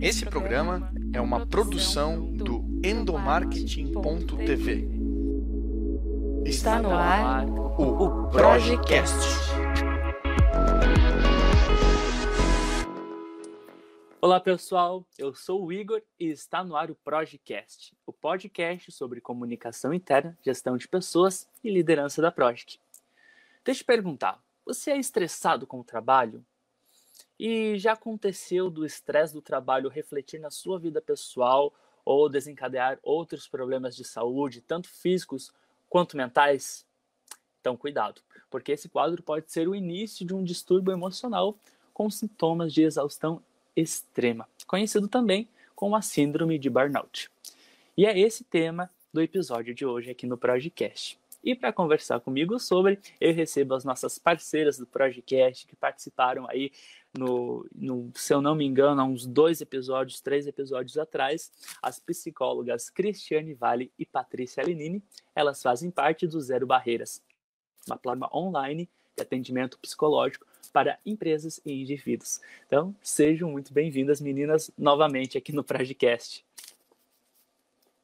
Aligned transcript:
Esse 0.00 0.24
programa 0.24 0.92
é 1.12 1.20
uma 1.20 1.44
produção 1.44 2.32
do 2.32 2.64
endomarketing.tv. 2.84 4.88
Está 6.44 6.80
no 6.80 6.92
ar 6.92 7.44
o 7.48 8.28
Projecast. 8.28 9.12
Olá 14.20 14.38
pessoal, 14.38 15.04
eu 15.18 15.34
sou 15.34 15.64
o 15.64 15.72
Igor 15.72 16.00
e 16.16 16.26
está 16.26 16.62
no 16.62 16.76
ar 16.76 16.92
o 16.92 16.94
Projecast, 16.94 17.92
o 18.06 18.12
podcast 18.12 18.92
sobre 18.92 19.20
comunicação 19.20 19.92
interna, 19.92 20.38
gestão 20.44 20.76
de 20.76 20.86
pessoas 20.86 21.48
e 21.64 21.72
liderança 21.72 22.22
da 22.22 22.30
Project. 22.30 22.80
Deixa 23.64 23.80
eu 23.80 23.82
te 23.82 23.86
perguntar, 23.86 24.40
você 24.64 24.92
é 24.92 24.96
estressado 24.96 25.66
com 25.66 25.80
o 25.80 25.84
trabalho? 25.84 26.44
E 27.38 27.78
já 27.78 27.92
aconteceu 27.92 28.68
do 28.68 28.84
estresse 28.84 29.32
do 29.32 29.40
trabalho 29.40 29.88
refletir 29.88 30.40
na 30.40 30.50
sua 30.50 30.78
vida 30.78 31.00
pessoal 31.00 31.72
ou 32.04 32.28
desencadear 32.28 32.98
outros 33.02 33.46
problemas 33.46 33.94
de 33.94 34.04
saúde, 34.04 34.60
tanto 34.60 34.88
físicos 34.88 35.52
quanto 35.88 36.16
mentais? 36.16 36.86
Então, 37.60 37.76
cuidado, 37.76 38.20
porque 38.50 38.72
esse 38.72 38.88
quadro 38.88 39.22
pode 39.22 39.52
ser 39.52 39.68
o 39.68 39.74
início 39.74 40.26
de 40.26 40.34
um 40.34 40.42
distúrbio 40.42 40.92
emocional 40.92 41.56
com 41.92 42.08
sintomas 42.10 42.72
de 42.72 42.82
exaustão 42.82 43.42
extrema, 43.76 44.48
conhecido 44.66 45.06
também 45.06 45.48
como 45.74 45.94
a 45.94 46.02
síndrome 46.02 46.58
de 46.58 46.68
burnout. 46.68 47.30
E 47.96 48.06
é 48.06 48.18
esse 48.18 48.42
tema 48.42 48.90
do 49.12 49.20
episódio 49.20 49.74
de 49.74 49.84
hoje 49.84 50.10
aqui 50.10 50.26
no 50.26 50.36
Projecast. 50.36 51.18
E 51.42 51.54
para 51.54 51.72
conversar 51.72 52.20
comigo 52.20 52.58
sobre, 52.58 52.98
eu 53.20 53.32
recebo 53.32 53.74
as 53.74 53.84
nossas 53.84 54.18
parceiras 54.18 54.76
do 54.76 54.86
Projecast 54.86 55.66
que 55.66 55.76
participaram 55.76 56.48
aí 56.48 56.72
no, 57.16 57.66
no, 57.74 58.10
se 58.14 58.32
eu 58.32 58.40
não 58.40 58.54
me 58.54 58.64
engano, 58.64 59.00
há 59.00 59.04
uns 59.04 59.26
dois 59.26 59.60
episódios, 59.60 60.20
três 60.20 60.46
episódios 60.46 60.98
atrás, 60.98 61.50
as 61.82 61.98
psicólogas 61.98 62.90
Cristiane 62.90 63.54
Vale 63.54 63.92
e 63.98 64.04
Patrícia 64.04 64.62
Lenini, 64.62 65.02
elas 65.34 65.62
fazem 65.62 65.90
parte 65.90 66.26
do 66.26 66.40
Zero 66.40 66.66
Barreiras, 66.66 67.22
uma 67.86 67.96
plataforma 67.96 68.30
online 68.32 68.88
de 69.16 69.22
atendimento 69.22 69.78
psicológico 69.78 70.46
para 70.72 70.98
empresas 71.04 71.60
e 71.64 71.82
indivíduos. 71.82 72.40
Então, 72.66 72.94
sejam 73.02 73.50
muito 73.50 73.72
bem-vindas, 73.72 74.20
meninas, 74.20 74.70
novamente 74.76 75.38
aqui 75.38 75.52
no 75.52 75.64
Projecast. 75.64 76.44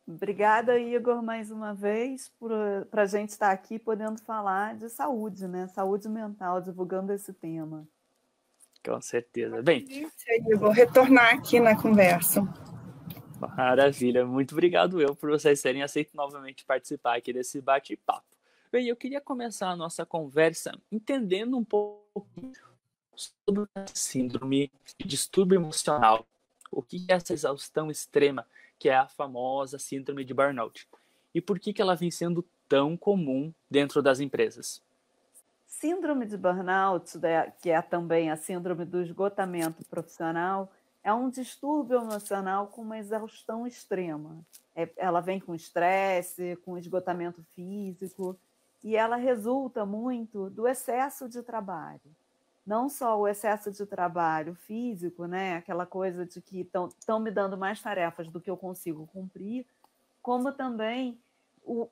Obrigada, 0.06 0.78
Igor, 0.78 1.22
mais 1.22 1.50
uma 1.50 1.72
vez, 1.72 2.30
para 2.90 3.02
a 3.02 3.06
gente 3.06 3.30
estar 3.30 3.50
aqui 3.50 3.78
podendo 3.78 4.20
falar 4.20 4.74
de 4.76 4.90
saúde, 4.90 5.48
né? 5.48 5.66
Saúde 5.68 6.08
mental, 6.08 6.60
divulgando 6.60 7.12
esse 7.12 7.32
tema. 7.32 7.86
Com 8.84 9.00
certeza. 9.00 9.62
Bem, 9.62 9.86
Igor, 10.50 10.70
retornar 10.70 11.34
aqui 11.34 11.58
na 11.58 11.80
conversa. 11.80 12.42
Maravilha, 13.56 14.24
muito 14.26 14.52
obrigado 14.52 15.00
eu 15.00 15.14
por 15.14 15.30
vocês 15.30 15.60
terem 15.60 15.82
aceito 15.82 16.14
novamente 16.14 16.64
participar 16.64 17.16
aqui 17.16 17.32
desse 17.32 17.60
bate-papo. 17.60 18.24
Bem, 18.70 18.86
eu 18.86 18.96
queria 18.96 19.20
começar 19.20 19.70
a 19.70 19.76
nossa 19.76 20.04
conversa 20.04 20.72
entendendo 20.90 21.56
um 21.56 21.64
pouco 21.64 22.26
sobre 23.14 23.68
a 23.74 23.86
síndrome 23.92 24.70
de 24.98 25.06
distúrbio 25.06 25.56
emocional. 25.56 26.26
O 26.70 26.82
que 26.82 27.06
é 27.08 27.14
essa 27.14 27.32
exaustão 27.32 27.90
extrema 27.90 28.46
que 28.78 28.88
é 28.88 28.96
a 28.96 29.08
famosa 29.08 29.78
síndrome 29.78 30.24
de 30.24 30.34
burnout. 30.34 30.86
E 31.34 31.40
por 31.40 31.58
que, 31.58 31.72
que 31.72 31.80
ela 31.80 31.94
vem 31.94 32.10
sendo 32.10 32.44
tão 32.68 32.96
comum 32.96 33.52
dentro 33.70 34.02
das 34.02 34.20
empresas? 34.20 34.82
Síndrome 35.80 36.24
de 36.24 36.36
burnout, 36.36 37.18
né, 37.18 37.50
que 37.60 37.70
é 37.70 37.82
também 37.82 38.30
a 38.30 38.36
síndrome 38.36 38.84
do 38.84 39.02
esgotamento 39.02 39.84
profissional, 39.86 40.70
é 41.02 41.12
um 41.12 41.28
distúrbio 41.28 41.98
emocional 41.98 42.68
com 42.68 42.82
uma 42.82 42.98
exaustão 42.98 43.66
extrema. 43.66 44.38
É, 44.74 44.88
ela 44.96 45.20
vem 45.20 45.40
com 45.40 45.54
estresse, 45.54 46.56
com 46.64 46.78
esgotamento 46.78 47.42
físico, 47.54 48.38
e 48.82 48.96
ela 48.96 49.16
resulta 49.16 49.84
muito 49.84 50.48
do 50.50 50.66
excesso 50.68 51.28
de 51.28 51.42
trabalho 51.42 52.00
não 52.66 52.88
só 52.88 53.20
o 53.20 53.28
excesso 53.28 53.70
de 53.70 53.84
trabalho 53.84 54.54
físico, 54.54 55.26
né, 55.26 55.56
aquela 55.56 55.84
coisa 55.84 56.24
de 56.24 56.40
que 56.40 56.66
estão 56.98 57.20
me 57.20 57.30
dando 57.30 57.58
mais 57.58 57.82
tarefas 57.82 58.28
do 58.28 58.40
que 58.40 58.48
eu 58.48 58.56
consigo 58.56 59.06
cumprir, 59.08 59.66
como 60.22 60.50
também 60.50 61.20
o, 61.62 61.86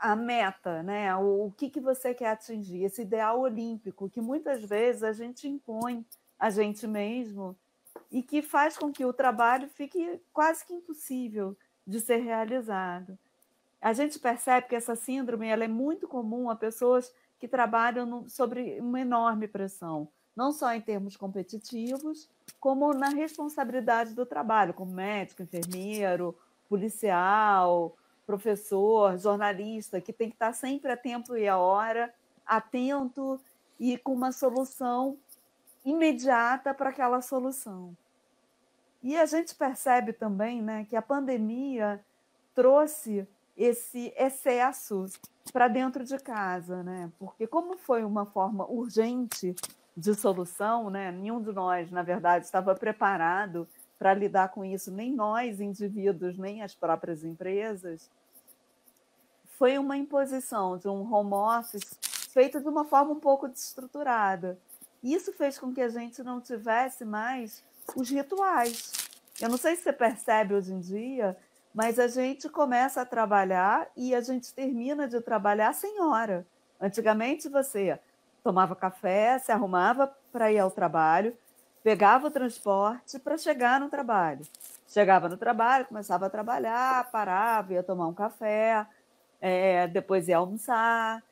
a 0.00 0.16
meta, 0.16 0.82
né, 0.82 1.14
o, 1.16 1.46
o 1.46 1.52
que, 1.52 1.68
que 1.68 1.80
você 1.80 2.14
quer 2.14 2.30
atingir, 2.30 2.82
esse 2.82 3.02
ideal 3.02 3.38
olímpico 3.40 4.08
que 4.08 4.20
muitas 4.20 4.64
vezes 4.64 5.02
a 5.02 5.12
gente 5.12 5.46
impõe 5.46 6.04
a 6.38 6.48
gente 6.48 6.86
mesmo 6.86 7.54
e 8.10 8.22
que 8.22 8.40
faz 8.40 8.78
com 8.78 8.90
que 8.90 9.04
o 9.04 9.12
trabalho 9.12 9.68
fique 9.68 10.18
quase 10.32 10.64
que 10.64 10.72
impossível 10.72 11.56
de 11.86 12.00
ser 12.00 12.16
realizado. 12.16 13.18
A 13.80 13.92
gente 13.92 14.18
percebe 14.18 14.68
que 14.68 14.74
essa 14.74 14.96
síndrome 14.96 15.48
ela 15.48 15.64
é 15.64 15.68
muito 15.68 16.08
comum 16.08 16.48
a 16.48 16.56
pessoas 16.56 17.12
que 17.38 17.46
trabalham 17.46 18.06
no, 18.06 18.28
sobre 18.28 18.80
uma 18.80 19.00
enorme 19.00 19.48
pressão, 19.48 20.08
não 20.34 20.52
só 20.52 20.72
em 20.72 20.80
termos 20.80 21.16
competitivos, 21.16 22.28
como 22.58 22.92
na 22.94 23.08
responsabilidade 23.08 24.14
do 24.14 24.24
trabalho, 24.24 24.74
como 24.74 24.92
médico, 24.92 25.42
enfermeiro, 25.42 26.36
policial, 26.68 27.96
professor, 28.30 29.18
jornalista, 29.18 30.00
que 30.00 30.12
tem 30.12 30.28
que 30.28 30.36
estar 30.36 30.52
sempre 30.52 30.92
a 30.92 30.96
tempo 30.96 31.36
e 31.36 31.48
a 31.48 31.58
hora, 31.58 32.14
atento 32.46 33.40
e 33.78 33.98
com 33.98 34.12
uma 34.12 34.30
solução 34.30 35.18
imediata 35.84 36.72
para 36.72 36.90
aquela 36.90 37.20
solução. 37.20 37.96
E 39.02 39.16
a 39.16 39.26
gente 39.26 39.54
percebe 39.56 40.12
também 40.12 40.62
né, 40.62 40.86
que 40.88 40.94
a 40.94 41.02
pandemia 41.02 42.00
trouxe 42.54 43.26
esse 43.56 44.12
excesso 44.16 45.06
para 45.52 45.66
dentro 45.66 46.04
de 46.04 46.18
casa, 46.18 46.82
né? 46.84 47.10
Porque 47.18 47.46
como 47.46 47.76
foi 47.76 48.04
uma 48.04 48.26
forma 48.26 48.64
urgente 48.70 49.56
de 49.96 50.14
solução, 50.14 50.88
né? 50.88 51.10
Nenhum 51.10 51.42
de 51.42 51.52
nós, 51.52 51.90
na 51.90 52.02
verdade, 52.02 52.44
estava 52.44 52.74
preparado 52.74 53.66
para 53.98 54.14
lidar 54.14 54.48
com 54.48 54.64
isso, 54.64 54.90
nem 54.90 55.12
nós, 55.12 55.60
indivíduos, 55.60 56.38
nem 56.38 56.62
as 56.62 56.74
próprias 56.74 57.22
empresas. 57.22 58.10
Foi 59.60 59.76
uma 59.76 59.94
imposição 59.94 60.78
de 60.78 60.88
um 60.88 61.12
home 61.12 61.34
office 61.34 61.82
feito 62.32 62.62
de 62.62 62.66
uma 62.66 62.86
forma 62.86 63.12
um 63.12 63.20
pouco 63.20 63.46
desestruturada. 63.46 64.58
Isso 65.02 65.34
fez 65.34 65.58
com 65.58 65.70
que 65.70 65.82
a 65.82 65.88
gente 65.90 66.22
não 66.22 66.40
tivesse 66.40 67.04
mais 67.04 67.62
os 67.94 68.08
rituais. 68.08 68.90
Eu 69.38 69.50
não 69.50 69.58
sei 69.58 69.76
se 69.76 69.82
você 69.82 69.92
percebe 69.92 70.54
hoje 70.54 70.72
em 70.72 70.80
dia, 70.80 71.36
mas 71.74 71.98
a 71.98 72.08
gente 72.08 72.48
começa 72.48 73.02
a 73.02 73.04
trabalhar 73.04 73.86
e 73.94 74.14
a 74.14 74.22
gente 74.22 74.50
termina 74.54 75.06
de 75.06 75.20
trabalhar 75.20 75.74
sem 75.74 76.00
hora. 76.00 76.46
Antigamente 76.80 77.46
você 77.46 78.00
tomava 78.42 78.74
café, 78.74 79.38
se 79.40 79.52
arrumava 79.52 80.10
para 80.32 80.50
ir 80.50 80.58
ao 80.58 80.70
trabalho, 80.70 81.36
pegava 81.82 82.28
o 82.28 82.30
transporte 82.30 83.18
para 83.18 83.36
chegar 83.36 83.78
no 83.78 83.90
trabalho. 83.90 84.40
Chegava 84.88 85.28
no 85.28 85.36
trabalho, 85.36 85.84
começava 85.84 86.26
a 86.26 86.30
trabalhar, 86.30 87.10
parava, 87.10 87.74
ia 87.74 87.82
tomar 87.82 88.06
um 88.06 88.14
café, 88.14 88.86
é, 89.40 89.86
depois 89.88 90.28
ia 90.28 90.36
almoçar, 90.36 91.22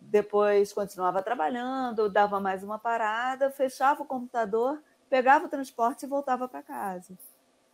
depois 0.00 0.72
continuava 0.72 1.22
trabalhando, 1.22 2.08
dava 2.08 2.40
mais 2.40 2.64
uma 2.64 2.78
parada, 2.78 3.50
fechava 3.50 4.02
o 4.02 4.06
computador, 4.06 4.82
pegava 5.08 5.46
o 5.46 5.48
transporte 5.48 6.04
e 6.04 6.08
voltava 6.08 6.48
para 6.48 6.62
casa. 6.62 7.16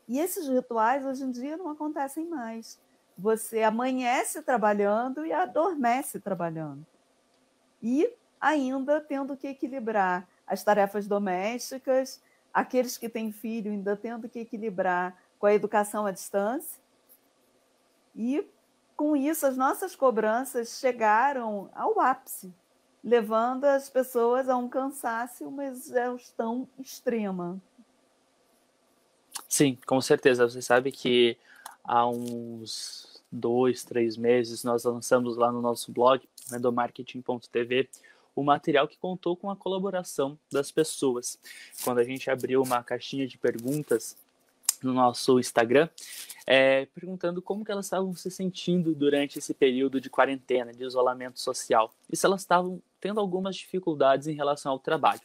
E 0.08 0.18
esses 0.18 0.48
rituais 0.48 1.04
hoje 1.04 1.24
em 1.24 1.30
dia 1.30 1.56
não 1.56 1.68
acontecem 1.68 2.26
mais. 2.26 2.80
Você 3.16 3.62
amanhece 3.62 4.42
trabalhando 4.42 5.24
e 5.24 5.32
adormece 5.32 6.20
trabalhando. 6.20 6.84
E 7.82 8.12
ainda 8.40 9.00
tendo 9.00 9.36
que 9.36 9.48
equilibrar 9.48 10.28
as 10.46 10.62
tarefas 10.62 11.06
domésticas, 11.06 12.22
aqueles 12.52 12.96
que 12.96 13.08
têm 13.08 13.32
filho 13.32 13.72
ainda 13.72 13.96
tendo 13.96 14.28
que 14.28 14.40
equilibrar 14.40 15.16
com 15.38 15.46
a 15.46 15.54
educação 15.54 16.06
à 16.06 16.10
distância. 16.10 16.80
E 18.14 18.48
com 18.96 19.14
isso 19.14 19.46
as 19.46 19.56
nossas 19.56 19.94
cobranças 19.94 20.78
chegaram 20.80 21.70
ao 21.74 22.00
ápice, 22.00 22.52
levando 23.04 23.64
as 23.64 23.88
pessoas 23.88 24.48
a 24.48 24.56
um 24.56 24.68
cansaço 24.68 25.44
e 25.44 25.46
uma 25.46 25.66
exaustão 25.66 26.66
extrema. 26.78 27.60
Sim, 29.48 29.78
com 29.86 30.00
certeza. 30.00 30.48
Você 30.48 30.62
sabe 30.62 30.90
que 30.90 31.36
há 31.84 32.08
uns 32.08 33.22
dois, 33.30 33.84
três 33.84 34.16
meses 34.16 34.64
nós 34.64 34.84
lançamos 34.84 35.36
lá 35.36 35.52
no 35.52 35.60
nosso 35.60 35.92
blog, 35.92 36.26
endomarketing.tv, 36.52 37.88
o 38.34 38.42
material 38.42 38.88
que 38.88 38.98
contou 38.98 39.36
com 39.36 39.50
a 39.50 39.56
colaboração 39.56 40.38
das 40.50 40.70
pessoas. 40.70 41.38
Quando 41.84 41.98
a 41.98 42.04
gente 42.04 42.30
abriu 42.30 42.62
uma 42.62 42.82
caixinha 42.82 43.26
de 43.26 43.38
perguntas 43.38 44.16
no 44.82 44.92
nosso 44.92 45.38
Instagram, 45.38 45.88
é, 46.46 46.86
perguntando 46.86 47.42
como 47.42 47.64
que 47.64 47.72
elas 47.72 47.86
estavam 47.86 48.14
se 48.14 48.30
sentindo 48.30 48.94
durante 48.94 49.38
esse 49.38 49.52
período 49.52 50.00
de 50.00 50.10
quarentena, 50.10 50.72
de 50.72 50.84
isolamento 50.84 51.40
social, 51.40 51.92
e 52.10 52.16
se 52.16 52.24
elas 52.26 52.42
estavam 52.42 52.80
tendo 53.00 53.20
algumas 53.20 53.56
dificuldades 53.56 54.26
em 54.26 54.34
relação 54.34 54.72
ao 54.72 54.78
trabalho. 54.78 55.20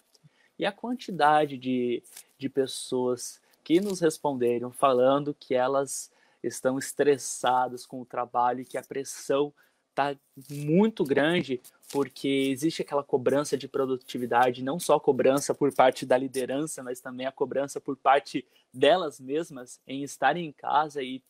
E 0.57 0.65
a 0.65 0.71
quantidade 0.71 1.57
de, 1.57 2.03
de 2.37 2.49
pessoas 2.49 3.41
que 3.63 3.79
nos 3.79 3.99
responderam 3.99 4.71
falando 4.71 5.35
que 5.39 5.53
elas 5.53 6.11
estão 6.43 6.77
estressadas 6.77 7.85
com 7.85 8.01
o 8.01 8.05
trabalho 8.05 8.61
e 8.61 8.65
que 8.65 8.77
a 8.77 8.83
pressão 8.83 9.53
está 9.91 10.15
muito 10.49 11.03
grande 11.03 11.61
porque 11.91 12.47
existe 12.49 12.81
aquela 12.81 13.03
cobrança 13.03 13.57
de 13.57 13.67
produtividade, 13.67 14.63
não 14.63 14.79
só 14.79 14.97
cobrança 14.99 15.53
por 15.53 15.73
parte 15.73 16.05
da 16.05 16.17
liderança, 16.17 16.81
mas 16.81 17.01
também 17.01 17.27
a 17.27 17.31
cobrança 17.31 17.79
por 17.81 17.97
parte 17.97 18.45
delas 18.73 19.19
mesmas 19.19 19.79
em 19.85 20.01
estarem 20.03 20.47
em 20.47 20.51
casa 20.53 21.03
e, 21.03 21.21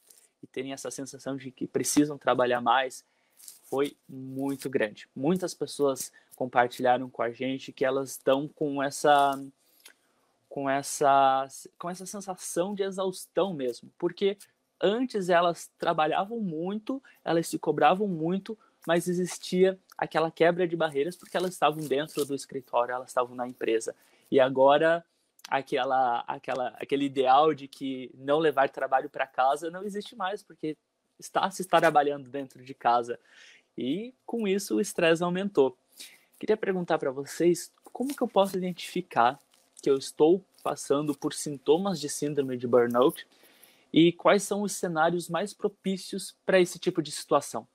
e 0.41 0.47
terem 0.47 0.71
essa 0.71 0.91
sensação 0.91 1.35
de 1.35 1.49
que 1.49 1.67
precisam 1.67 2.17
trabalhar 2.17 2.61
mais, 2.61 3.03
foi 3.63 3.97
muito 4.07 4.69
grande. 4.69 5.07
Muitas 5.15 5.53
pessoas 5.53 6.11
compartilharam 6.35 7.09
com 7.09 7.23
a 7.23 7.31
gente 7.31 7.71
que 7.71 7.83
elas 7.83 8.11
estão 8.11 8.47
com 8.47 8.81
essa 8.81 9.31
com 10.47 10.69
essa 10.69 11.47
com 11.79 11.89
essa 11.89 12.05
sensação 12.05 12.75
de 12.75 12.83
exaustão 12.83 13.53
mesmo, 13.53 13.89
porque 13.97 14.37
antes 14.81 15.29
elas 15.29 15.69
trabalhavam 15.77 16.39
muito, 16.39 17.01
elas 17.23 17.47
se 17.47 17.59
cobravam 17.59 18.07
muito, 18.07 18.57
mas 18.87 19.07
existia 19.07 19.79
aquela 19.97 20.31
quebra 20.31 20.67
de 20.67 20.75
barreiras 20.75 21.15
porque 21.15 21.37
elas 21.37 21.51
estavam 21.51 21.85
dentro 21.87 22.25
do 22.25 22.33
escritório, 22.33 22.93
elas 22.93 23.09
estavam 23.09 23.35
na 23.35 23.47
empresa. 23.47 23.95
E 24.29 24.39
agora 24.39 25.05
aquela, 25.47 26.23
aquela, 26.27 26.69
aquele 26.79 27.05
ideal 27.05 27.53
de 27.53 27.67
que 27.67 28.09
não 28.15 28.39
levar 28.39 28.69
trabalho 28.69 29.09
para 29.09 29.27
casa 29.27 29.69
não 29.69 29.83
existe 29.83 30.15
mais, 30.15 30.41
porque 30.41 30.77
está 31.19 31.49
se 31.51 31.61
está 31.61 31.79
trabalhando 31.79 32.29
dentro 32.29 32.63
de 32.63 32.73
casa. 32.73 33.19
E 33.77 34.13
com 34.25 34.47
isso 34.47 34.77
o 34.77 34.81
estresse 34.81 35.23
aumentou. 35.23 35.77
Queria 36.39 36.57
perguntar 36.57 36.97
para 36.97 37.11
vocês 37.11 37.71
como 37.93 38.15
que 38.15 38.21
eu 38.21 38.27
posso 38.27 38.57
identificar 38.57 39.39
que 39.81 39.89
eu 39.89 39.97
estou 39.97 40.43
passando 40.63 41.15
por 41.15 41.33
sintomas 41.33 41.99
de 41.99 42.07
síndrome 42.07 42.57
de 42.57 42.67
burnout 42.67 43.27
e 43.93 44.11
quais 44.11 44.43
são 44.43 44.61
os 44.61 44.73
cenários 44.73 45.29
mais 45.29 45.53
propícios 45.53 46.37
para 46.45 46.59
esse 46.59 46.79
tipo 46.79 47.01
de 47.01 47.11
situação? 47.11 47.67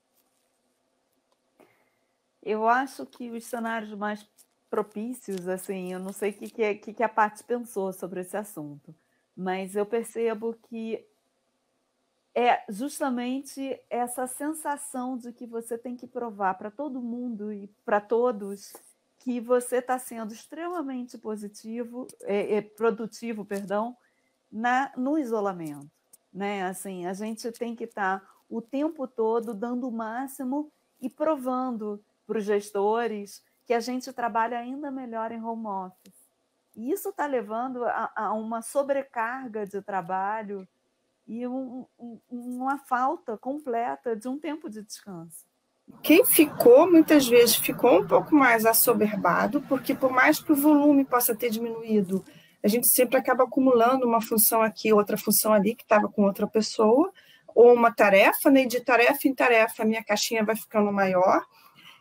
Eu 2.42 2.68
acho 2.68 3.04
que 3.04 3.30
os 3.30 3.44
cenários 3.44 3.92
mais 3.94 4.26
propícios, 4.70 5.48
assim, 5.48 5.92
eu 5.92 5.98
não 5.98 6.12
sei 6.12 6.30
o 6.30 6.34
que, 6.34 6.50
que, 6.50 6.74
que, 6.76 6.94
que 6.94 7.02
a 7.02 7.08
Paty 7.08 7.44
pensou 7.44 7.92
sobre 7.92 8.20
esse 8.20 8.36
assunto, 8.36 8.94
mas 9.36 9.76
eu 9.76 9.84
percebo 9.84 10.54
que 10.68 11.04
é 12.34 12.62
justamente 12.68 13.80
essa 13.88 14.26
sensação 14.26 15.16
de 15.16 15.32
que 15.32 15.46
você 15.46 15.78
tem 15.78 15.96
que 15.96 16.06
provar 16.06 16.54
para 16.54 16.70
todo 16.70 17.00
mundo 17.00 17.50
e 17.50 17.66
para 17.84 18.00
todos 18.00 18.74
que 19.18 19.40
você 19.40 19.78
está 19.78 19.98
sendo 19.98 20.32
extremamente 20.32 21.16
positivo, 21.16 22.06
é, 22.22 22.56
é, 22.56 22.62
produtivo, 22.62 23.44
perdão, 23.44 23.96
na, 24.52 24.92
no 24.96 25.18
isolamento, 25.18 25.90
né? 26.36 26.64
Assim, 26.66 27.06
a 27.06 27.14
gente 27.14 27.50
tem 27.50 27.74
que 27.74 27.84
estar 27.84 28.20
tá 28.20 28.28
o 28.48 28.60
tempo 28.60 29.08
todo 29.08 29.54
dando 29.54 29.88
o 29.88 29.92
máximo 29.92 30.70
e 31.00 31.08
provando 31.08 32.00
para 32.26 32.38
os 32.38 32.44
gestores 32.44 33.42
que 33.64 33.72
a 33.72 33.80
gente 33.80 34.12
trabalha 34.12 34.58
ainda 34.58 34.90
melhor 34.90 35.32
em 35.32 35.42
home 35.42 35.66
office. 35.66 36.26
E 36.76 36.92
isso 36.92 37.08
está 37.08 37.26
levando 37.26 37.84
a, 37.84 38.12
a, 38.14 38.32
uma 38.34 38.60
sobrecarga 38.60 39.66
de 39.66 39.80
trabalho 39.80 40.68
e 41.26 41.46
um, 41.46 41.86
um, 41.98 42.20
uma 42.30 42.78
falta 42.78 43.36
completa 43.38 44.14
de 44.14 44.28
um 44.28 44.38
tempo 44.38 44.68
de 44.68 44.82
descanso. 44.82 45.46
Quem 46.02 46.24
ficou, 46.24 46.90
muitas 46.90 47.26
vezes, 47.26 47.56
ficou 47.56 48.02
um 48.02 48.06
pouco 48.06 48.34
mais 48.34 48.66
assoberbado, 48.66 49.62
porque 49.62 49.94
por 49.94 50.12
mais 50.12 50.38
que 50.38 50.52
o 50.52 50.56
volume 50.56 51.04
possa 51.04 51.34
ter 51.34 51.48
diminuído, 51.48 52.24
a 52.66 52.68
gente 52.68 52.88
sempre 52.88 53.16
acaba 53.16 53.44
acumulando 53.44 54.04
uma 54.04 54.20
função 54.20 54.60
aqui, 54.60 54.92
outra 54.92 55.16
função 55.16 55.52
ali, 55.52 55.72
que 55.76 55.84
estava 55.84 56.08
com 56.08 56.24
outra 56.24 56.48
pessoa, 56.48 57.12
ou 57.54 57.72
uma 57.72 57.92
tarefa, 57.92 58.50
né? 58.50 58.62
E 58.62 58.66
de 58.66 58.80
tarefa 58.80 59.28
em 59.28 59.34
tarefa, 59.34 59.84
a 59.84 59.86
minha 59.86 60.02
caixinha 60.02 60.44
vai 60.44 60.56
ficando 60.56 60.92
maior, 60.92 61.44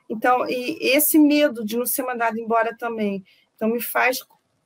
então, 0.09 0.49
e 0.49 0.77
esse 0.81 1.19
medo 1.19 1.63
de 1.63 1.77
não 1.77 1.85
ser 1.85 2.01
mandado 2.01 2.39
embora 2.39 2.75
também, 2.75 3.23
então 3.55 3.69
me 3.69 3.79
faz 3.79 4.19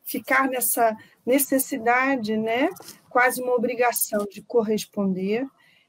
ficar 0.03 0.47
nessa 0.47 0.95
necessidade, 1.25 2.37
né, 2.37 2.69
quase 3.09 3.41
uma 3.41 3.53
obrigação 3.53 4.25
de 4.31 4.41
corresponder. 4.41 5.45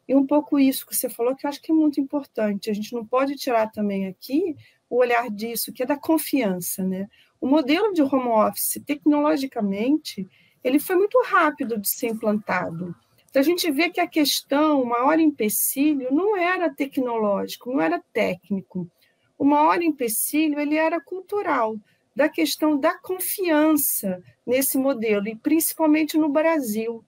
E 0.09 0.15
um 0.15 0.27
pouco 0.27 0.59
isso 0.59 0.85
que 0.85 0.95
você 0.95 1.09
falou, 1.09 1.37
que 1.37 1.47
eu 1.47 1.49
acho 1.49 1.63
que 1.63 1.71
é 1.71 1.75
muito 1.75 2.01
importante. 2.01 2.69
A 2.69 2.75
gente 2.75 2.93
não 2.93 3.07
pode 3.07 3.37
tirar 3.37 3.71
também 3.71 4.09
aqui 4.09 4.57
o 4.91 4.97
olhar 4.97 5.31
disso, 5.31 5.73
que 5.73 5.85
é 5.85 5.87
da 5.87 5.97
confiança, 5.97 6.83
né? 6.85 7.09
O 7.41 7.47
modelo 7.47 7.93
de 7.93 8.03
home 8.03 8.29
office, 8.29 8.83
tecnologicamente, 8.85 10.29
ele 10.63 10.79
foi 10.79 10.97
muito 10.97 11.21
rápido 11.25 11.79
de 11.79 11.89
ser 11.89 12.09
implantado. 12.09 12.95
Então, 13.29 13.41
a 13.41 13.45
gente 13.45 13.71
vê 13.71 13.89
que 13.89 14.01
a 14.01 14.07
questão, 14.07 14.83
o 14.83 14.87
maior 14.87 15.19
empecilho, 15.19 16.13
não 16.13 16.37
era 16.37 16.69
tecnológico, 16.69 17.73
não 17.73 17.81
era 17.81 18.03
técnico, 18.13 18.89
o 19.39 19.45
maior 19.45 19.81
empecilho 19.81 20.61
ele 20.61 20.77
era 20.77 21.01
cultural, 21.01 21.79
da 22.15 22.29
questão 22.29 22.79
da 22.79 22.99
confiança 22.99 24.23
nesse 24.47 24.77
modelo, 24.77 25.27
e 25.29 25.35
principalmente 25.37 26.19
no 26.19 26.29
Brasil, 26.29 27.03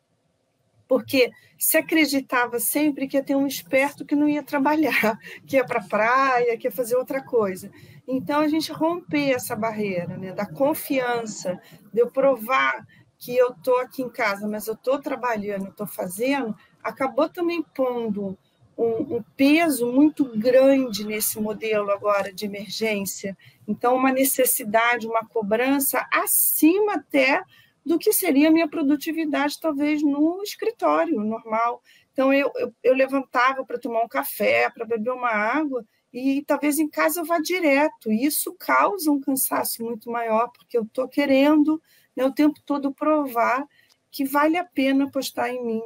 porque 0.93 1.33
se 1.57 1.79
acreditava 1.79 2.61
sempre 2.61 3.09
que 3.09 3.17
ia 3.17 3.25
ter 3.25 3.35
um 3.35 3.47
esperto 3.47 4.05
que 4.05 4.15
não 4.15 4.29
ia 4.29 4.43
trabalhar, 4.43 5.19
que 5.49 5.57
ia 5.57 5.65
para 5.65 5.81
a 5.81 5.89
praia, 5.89 6.59
que 6.59 6.67
ia 6.67 6.71
fazer 6.71 6.97
outra 6.97 7.25
coisa. 7.25 7.71
Então, 8.07 8.41
a 8.41 8.47
gente 8.47 8.71
romper 8.71 9.31
essa 9.31 9.57
barreira 9.57 10.19
né, 10.19 10.33
da 10.35 10.45
confiança, 10.45 11.59
de 11.91 11.99
eu 11.99 12.11
provar 12.11 12.87
que 13.17 13.35
eu 13.35 13.53
estou 13.53 13.79
aqui 13.79 14.03
em 14.03 14.11
casa, 14.11 14.47
mas 14.47 14.67
eu 14.67 14.75
estou 14.75 14.99
trabalhando, 14.99 15.69
estou 15.69 15.87
fazendo, 15.87 16.55
acabou 16.83 17.27
também 17.27 17.63
pondo 17.75 18.37
um, 18.77 19.17
um, 19.17 19.25
peso 19.35 19.91
muito 19.91 20.27
grande 20.39 21.07
nesse 21.07 21.41
modelo 21.41 21.91
agora 21.91 22.31
de 22.35 22.45
emergência. 22.45 23.35
Então, 23.67 23.97
uma 23.97 24.13
necessidade, 24.13 25.07
uma 25.07 25.25
cobrança 25.27 26.07
acima 26.13 26.97
até 26.97 27.43
do 27.85 27.99
que 27.99 28.13
seria 28.13 28.49
a 28.49 28.53
minha 28.53 28.69
produtividade, 28.69 29.61
talvez 29.61 30.03
no 30.03 30.43
escritório 30.43 31.21
normal. 31.21 31.83
Então, 32.13 32.33
eu, 32.33 32.51
eu, 32.57 32.75
eu 32.83 32.95
levantava 32.95 33.65
para 33.65 33.79
tomar 33.79 34.03
um 34.03 34.09
café, 34.09 34.71
para 34.71 34.85
beber 34.85 35.11
uma 35.11 35.31
água, 35.31 35.85
e 36.13 36.45
talvez 36.45 36.79
em 36.79 36.89
casa 36.89 37.21
eu 37.21 37.25
vá 37.25 37.39
direto. 37.41 38.13
E 38.13 38.25
isso 38.25 38.55
causa 38.55 39.11
um 39.11 39.21
cansaço 39.21 39.83
muito 39.83 40.11
maior, 40.11 40.49
porque 40.49 40.77
eu 40.77 40.83
estou 40.83 41.09
querendo 41.09 41.83
né, 42.15 42.25
o 42.25 42.33
tempo 42.33 42.61
todo 42.65 42.93
provar 42.93 43.67
que 44.11 44.25
vale 44.25 44.59
a 44.59 44.65
pena 44.65 45.05
apostar 45.05 45.49
em 45.49 45.65
mim. 45.65 45.83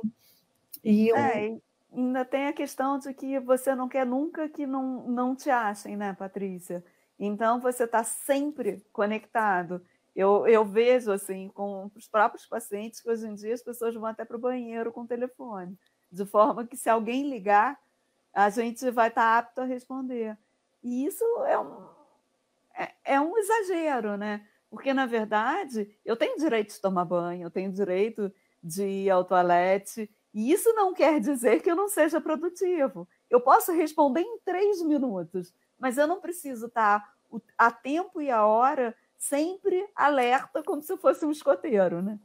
E 0.82 1.08
eu, 1.08 1.16
é, 1.16 1.56
ainda 1.92 2.24
tem 2.24 2.48
a 2.48 2.52
questão 2.52 2.98
de 2.98 3.14
que 3.14 3.38
você 3.38 3.74
não 3.74 3.88
quer 3.88 4.04
nunca 4.04 4.48
que 4.48 4.66
não, 4.66 5.06
não 5.06 5.34
te 5.34 5.48
achem, 5.48 5.96
né, 5.96 6.12
Patrícia? 6.12 6.84
Então 7.18 7.60
você 7.60 7.84
está 7.84 8.04
sempre 8.04 8.84
conectado. 8.92 9.80
Eu, 10.16 10.46
eu 10.46 10.64
vejo 10.64 11.12
assim 11.12 11.50
com 11.50 11.90
os 11.94 12.08
próprios 12.08 12.46
pacientes 12.46 13.02
que 13.02 13.10
hoje 13.10 13.26
em 13.26 13.34
dia 13.34 13.52
as 13.52 13.62
pessoas 13.62 13.94
vão 13.94 14.06
até 14.06 14.24
para 14.24 14.38
o 14.38 14.40
banheiro 14.40 14.90
com 14.90 15.02
o 15.02 15.06
telefone, 15.06 15.78
de 16.10 16.24
forma 16.24 16.66
que 16.66 16.74
se 16.74 16.88
alguém 16.88 17.28
ligar, 17.28 17.78
a 18.32 18.48
gente 18.48 18.90
vai 18.90 19.08
estar 19.08 19.20
tá 19.20 19.38
apto 19.38 19.60
a 19.60 19.64
responder. 19.66 20.34
E 20.82 21.04
isso 21.04 21.22
é 21.44 21.58
um, 21.58 21.86
é, 22.74 22.92
é 23.04 23.20
um 23.20 23.36
exagero, 23.36 24.16
né? 24.16 24.46
Porque, 24.70 24.94
na 24.94 25.04
verdade, 25.04 25.94
eu 26.02 26.16
tenho 26.16 26.38
direito 26.38 26.72
de 26.72 26.80
tomar 26.80 27.04
banho, 27.04 27.44
eu 27.44 27.50
tenho 27.50 27.70
direito 27.70 28.32
de 28.62 28.84
ir 28.84 29.10
ao 29.10 29.24
toalete, 29.24 30.10
e 30.32 30.50
isso 30.50 30.72
não 30.72 30.94
quer 30.94 31.20
dizer 31.20 31.60
que 31.60 31.70
eu 31.70 31.76
não 31.76 31.88
seja 31.88 32.22
produtivo. 32.22 33.06
Eu 33.28 33.40
posso 33.40 33.70
responder 33.72 34.22
em 34.22 34.38
três 34.38 34.82
minutos, 34.82 35.52
mas 35.78 35.98
eu 35.98 36.06
não 36.06 36.22
preciso 36.22 36.66
estar 36.66 37.14
a 37.58 37.70
tempo 37.70 38.20
e 38.22 38.30
a 38.30 38.46
hora 38.46 38.96
sempre 39.18 39.86
alerta, 39.94 40.62
como 40.62 40.82
se 40.82 40.96
fosse 40.96 41.24
um 41.24 41.30
escoteiro, 41.30 42.02
né? 42.02 42.18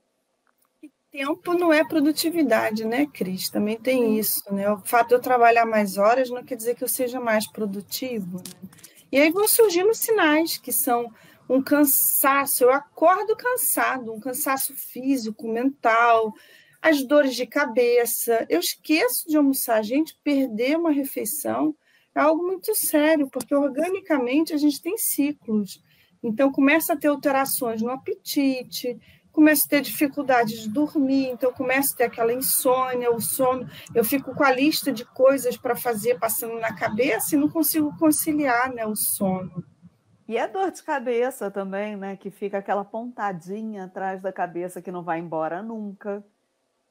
tempo 1.11 1.53
não 1.53 1.73
é 1.73 1.83
produtividade, 1.83 2.85
né, 2.85 3.05
Cris? 3.05 3.49
Também 3.49 3.77
tem 3.77 4.17
isso, 4.17 4.41
né? 4.53 4.71
O 4.71 4.79
fato 4.79 5.09
de 5.09 5.15
eu 5.15 5.19
trabalhar 5.19 5.65
mais 5.65 5.97
horas 5.97 6.29
não 6.29 6.43
quer 6.43 6.55
dizer 6.55 6.75
que 6.75 6.83
eu 6.83 6.87
seja 6.87 7.19
mais 7.19 7.45
produtivo. 7.51 8.37
Né? 8.37 8.69
E 9.11 9.19
aí 9.19 9.29
vão 9.29 9.47
surgindo 9.47 9.93
sinais 9.93 10.57
que 10.57 10.71
são 10.71 11.11
um 11.49 11.61
cansaço, 11.61 12.63
eu 12.63 12.71
acordo 12.71 13.35
cansado, 13.35 14.13
um 14.13 14.21
cansaço 14.21 14.73
físico, 14.73 15.49
mental, 15.49 16.33
as 16.81 17.03
dores 17.03 17.35
de 17.35 17.45
cabeça. 17.45 18.45
Eu 18.49 18.61
esqueço 18.61 19.27
de 19.27 19.35
almoçar. 19.35 19.79
A 19.79 19.83
gente 19.83 20.17
perder 20.23 20.77
uma 20.77 20.91
refeição 20.91 21.75
é 22.15 22.21
algo 22.21 22.41
muito 22.41 22.73
sério, 22.73 23.29
porque 23.29 23.53
organicamente 23.53 24.53
a 24.53 24.57
gente 24.57 24.81
tem 24.81 24.97
ciclos. 24.97 25.81
Então, 26.23 26.51
começa 26.51 26.93
a 26.93 26.97
ter 26.97 27.07
alterações 27.07 27.81
no 27.81 27.89
apetite, 27.89 28.99
começa 29.31 29.65
a 29.65 29.69
ter 29.69 29.81
dificuldade 29.81 30.61
de 30.61 30.69
dormir, 30.69 31.29
então 31.29 31.51
começa 31.53 31.93
a 31.93 31.97
ter 31.97 32.03
aquela 32.05 32.33
insônia, 32.33 33.11
o 33.11 33.19
sono. 33.19 33.67
Eu 33.95 34.03
fico 34.03 34.35
com 34.35 34.43
a 34.43 34.51
lista 34.51 34.91
de 34.91 35.05
coisas 35.05 35.57
para 35.57 35.75
fazer 35.75 36.19
passando 36.19 36.59
na 36.59 36.75
cabeça 36.75 37.35
e 37.35 37.39
não 37.39 37.49
consigo 37.49 37.97
conciliar 37.97 38.71
né, 38.73 38.85
o 38.85 38.95
sono. 38.95 39.63
E 40.27 40.37
a 40.37 40.47
dor 40.47 40.71
de 40.71 40.83
cabeça 40.83 41.51
também, 41.51 41.97
né? 41.97 42.15
Que 42.15 42.31
fica 42.31 42.59
aquela 42.59 42.85
pontadinha 42.85 43.85
atrás 43.85 44.21
da 44.21 44.31
cabeça 44.31 44.81
que 44.81 44.91
não 44.91 45.03
vai 45.03 45.19
embora 45.19 45.61
nunca 45.61 46.23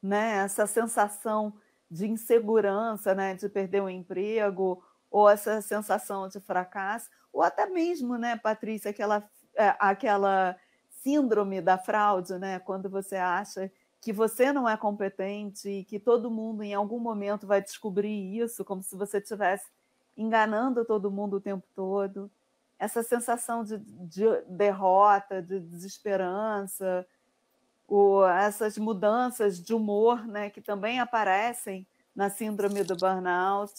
né? 0.03 0.39
Essa 0.39 0.67
sensação 0.67 1.53
de 1.91 2.07
insegurança, 2.07 3.15
né? 3.15 3.35
De 3.35 3.49
perder 3.49 3.83
o 3.83 3.89
emprego 3.89 4.83
ou 5.11 5.29
essa 5.29 5.61
sensação 5.61 6.29
de 6.29 6.41
fracasso, 6.41 7.11
ou 7.33 7.43
até 7.43 7.67
mesmo, 7.67 8.17
né, 8.17 8.37
Patrícia, 8.37 8.91
aquela, 8.91 9.29
é, 9.57 9.75
aquela 9.79 10.57
síndrome 11.03 11.61
da 11.61 11.79
fraude, 11.79 12.39
né? 12.39 12.59
Quando 12.59 12.89
você 12.91 13.17
acha 13.17 13.71
que 14.01 14.13
você 14.13 14.53
não 14.53 14.69
é 14.69 14.77
competente 14.77 15.69
e 15.69 15.85
que 15.85 15.99
todo 15.99 16.31
mundo 16.31 16.63
em 16.63 16.75
algum 16.75 16.99
momento 16.99 17.47
vai 17.47 17.63
descobrir 17.63 18.39
isso, 18.39 18.65
como 18.65 18.83
se 18.83 18.97
você 18.97 19.19
estivesse 19.19 19.67
enganando 20.17 20.85
todo 20.85 21.11
mundo 21.11 21.37
o 21.37 21.41
tempo 21.41 21.67
todo. 21.75 22.31
Essa 22.79 23.03
sensação 23.03 23.63
de, 23.63 23.79
de 23.79 24.25
derrota, 24.49 25.43
de 25.43 25.61
desesperança, 25.61 27.07
o, 27.87 28.25
essas 28.25 28.79
mudanças 28.79 29.61
de 29.63 29.75
humor, 29.75 30.27
né, 30.27 30.49
que 30.49 30.63
também 30.63 30.99
aparecem 30.99 31.87
na 32.15 32.31
síndrome 32.31 32.83
do 32.83 32.97
burnout, 32.97 33.73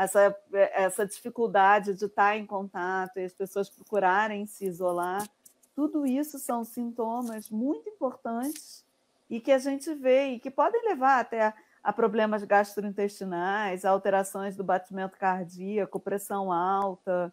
essa, 0.00 0.34
essa 0.72 1.06
dificuldade 1.06 1.92
de 1.92 2.06
estar 2.06 2.34
em 2.34 2.46
contato 2.46 3.18
e 3.18 3.24
as 3.24 3.34
pessoas 3.34 3.68
procurarem 3.68 4.46
se 4.46 4.64
isolar, 4.64 5.28
tudo 5.76 6.06
isso 6.06 6.38
são 6.38 6.64
sintomas 6.64 7.50
muito 7.50 7.86
importantes 7.86 8.82
e 9.28 9.38
que 9.38 9.52
a 9.52 9.58
gente 9.58 9.92
vê 9.94 10.28
e 10.28 10.40
que 10.40 10.50
podem 10.50 10.82
levar 10.86 11.20
até 11.20 11.52
a, 11.84 11.92
problemas 11.92 12.42
gastrointestinais, 12.44 13.84
alterações 13.84 14.56
do 14.56 14.64
batimento 14.64 15.18
cardíaco, 15.18 16.00
pressão 16.00 16.50
alta, 16.50 17.30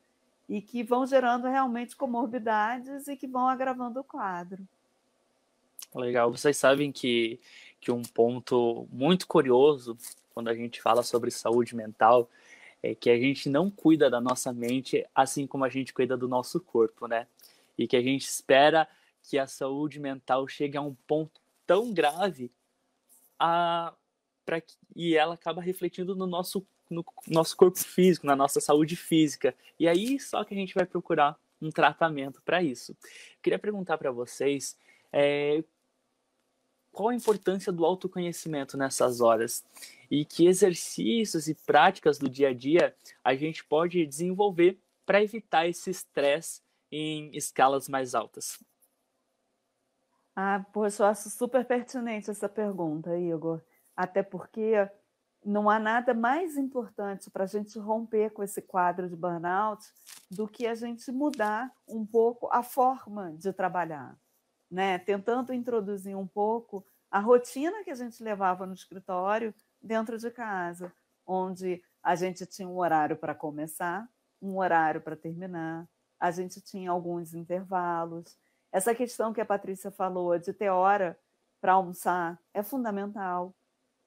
e 0.50 0.62
que 0.62 0.84
vão 0.84 1.08
gerando 1.08 1.48
realmente 1.48 1.96
comorbidades 1.96 3.08
e 3.08 3.16
que 3.16 3.28
vão 3.28 3.48
agravando 3.48 4.02
o 4.02 4.04
quadro. 4.04 4.62
Legal. 5.96 6.30
Vocês 6.32 6.58
sabem 6.58 6.92
que, 6.92 7.40
que 7.80 7.92
um 7.92 8.02
ponto 8.02 8.88
muito 8.92 9.26
curioso 9.26 9.98
quando 10.34 10.50
a 10.50 10.54
gente 10.54 10.82
fala 10.82 11.02
sobre 11.02 11.32
saúde 11.32 11.74
mental 11.74 12.30
é 12.82 12.94
que 12.94 13.10
a 13.10 13.18
gente 13.18 13.50
não 13.50 13.70
cuida 13.70 14.10
da 14.10 14.22
nossa 14.22 14.54
mente 14.54 15.06
assim 15.14 15.48
como 15.48 15.66
a 15.66 15.70
gente 15.70 15.94
cuida 15.94 16.16
do 16.16 16.28
nosso 16.28 16.60
corpo, 16.60 17.08
né? 17.08 17.28
E 17.78 17.88
que 17.88 17.98
a 17.98 18.02
gente 18.02 18.24
espera 18.24 18.88
que 19.24 19.38
a 19.38 19.48
saúde 19.48 20.00
mental 20.00 20.48
chegue 20.48 20.78
a 20.78 20.82
um 20.82 20.96
ponto 21.08 21.42
tão 21.66 21.94
grave 21.94 22.52
a, 23.40 23.94
pra, 24.46 24.62
e 24.96 25.16
ela 25.16 25.34
acaba 25.34 25.62
refletindo 25.62 26.16
no 26.16 26.26
nosso, 26.26 26.66
no 26.90 27.04
nosso 27.28 27.56
corpo 27.58 27.78
físico, 27.78 28.26
na 28.26 28.36
nossa 28.36 28.62
saúde 28.62 28.96
física. 28.96 29.54
E 29.80 29.88
aí 29.88 30.20
só 30.20 30.44
que 30.44 30.54
a 30.54 30.58
gente 30.58 30.74
vai 30.74 30.86
procurar 30.86 31.38
um 31.62 31.70
tratamento 31.70 32.42
para 32.42 32.64
isso. 32.64 32.96
Queria 33.42 33.60
perguntar 33.60 33.98
para 33.98 34.12
vocês 34.12 34.78
é, 35.12 35.64
qual 36.98 37.10
a 37.10 37.16
importância 37.16 37.72
do 37.72 37.86
autoconhecimento 37.86 38.76
nessas 38.76 39.22
horas 39.22 39.64
e 40.10 40.26
que 40.26 40.48
exercícios 40.48 41.48
e 41.48 41.54
práticas 41.54 42.18
do 42.18 42.28
dia 42.28 42.50
a 42.50 42.54
dia 42.56 42.96
a 43.24 43.36
gente 43.36 43.64
pode 43.64 44.04
desenvolver 44.04 44.82
para 45.06 45.22
evitar 45.22 45.68
esse 45.68 45.92
estresse 45.92 46.60
em 46.92 47.30
escalas 47.36 47.88
mais 47.88 48.16
altas. 48.16 48.58
Ah, 50.36 50.66
poxa, 50.74 51.04
eu 51.04 51.08
acho 51.08 51.30
super 51.30 51.64
pertinente 51.66 52.32
essa 52.32 52.50
pergunta, 52.50 53.16
Igor. 53.16 53.62
Até 53.96 54.24
porque 54.24 54.90
não 55.46 55.70
há 55.70 55.78
nada 55.78 56.16
mais 56.16 56.58
importante 56.58 57.30
para 57.30 57.44
a 57.44 57.48
gente 57.48 57.78
romper 57.78 58.32
com 58.32 58.42
esse 58.42 58.62
quadro 58.62 59.08
de 59.08 59.16
burnout 59.16 59.86
do 60.32 60.48
que 60.48 60.66
a 60.66 60.74
gente 60.74 61.12
mudar 61.12 61.72
um 61.88 62.04
pouco 62.04 62.50
a 62.52 62.64
forma 62.64 63.34
de 63.34 63.54
trabalhar, 63.54 64.18
né? 64.70 65.00
Tentando 65.00 65.54
introduzir 65.54 66.16
um 66.16 66.28
pouco 66.28 66.86
a 67.10 67.20
rotina 67.20 67.84
que 67.84 67.92
a 67.92 67.96
gente 67.96 68.22
levava 68.24 68.66
no 68.66 68.74
escritório 68.74 69.54
dentro 69.82 70.18
de 70.18 70.30
casa, 70.32 70.92
onde 71.26 71.82
a 72.04 72.16
gente 72.16 72.46
tinha 72.46 72.68
um 72.68 72.78
horário 72.78 73.16
para 73.16 73.34
começar, 73.34 74.08
um 74.42 74.58
horário 74.58 75.02
para 75.02 75.16
terminar, 75.16 75.88
a 76.20 76.32
gente 76.32 76.62
tinha 76.62 76.92
alguns 76.92 77.34
intervalos, 77.34 78.38
essa 78.72 78.94
questão 78.94 79.34
que 79.34 79.42
a 79.42 79.46
Patrícia 79.46 79.92
falou 79.92 80.38
de 80.38 80.54
ter 80.54 80.70
hora 80.70 81.18
para 81.62 81.74
almoçar 81.74 82.40
é 82.54 82.62
fundamental. 82.62 83.56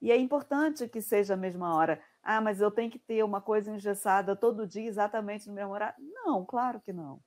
E 0.01 0.11
é 0.11 0.17
importante 0.17 0.89
que 0.89 1.03
seja 1.03 1.35
a 1.35 1.37
mesma 1.37 1.75
hora. 1.75 2.03
Ah, 2.23 2.41
mas 2.41 2.61
eu 2.61 2.71
tenho 2.71 2.91
que 2.91 2.99
ter 2.99 3.23
uma 3.23 3.41
coisa 3.41 3.71
engessada 3.71 4.37
todo 4.37 4.67
dia, 4.67 4.89
exatamente 4.89 5.49
no 5.49 5.55
mesmo 5.55 5.73
horário. 5.73 5.97
Não, 5.99 6.45
claro 6.45 6.81
que 6.81 6.93
não. 6.93 7.21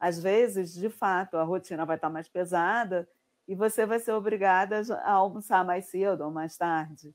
Às 0.00 0.22
vezes, 0.22 0.74
de 0.74 0.90
fato, 0.90 1.36
a 1.36 1.44
rotina 1.44 1.86
vai 1.86 1.96
estar 1.96 2.10
mais 2.10 2.28
pesada 2.28 3.08
e 3.46 3.54
você 3.54 3.86
vai 3.86 4.00
ser 4.00 4.12
obrigada 4.12 4.82
a 5.02 5.12
almoçar 5.12 5.64
mais 5.64 5.86
cedo 5.86 6.22
ou 6.24 6.30
mais 6.32 6.56
tarde. 6.56 7.14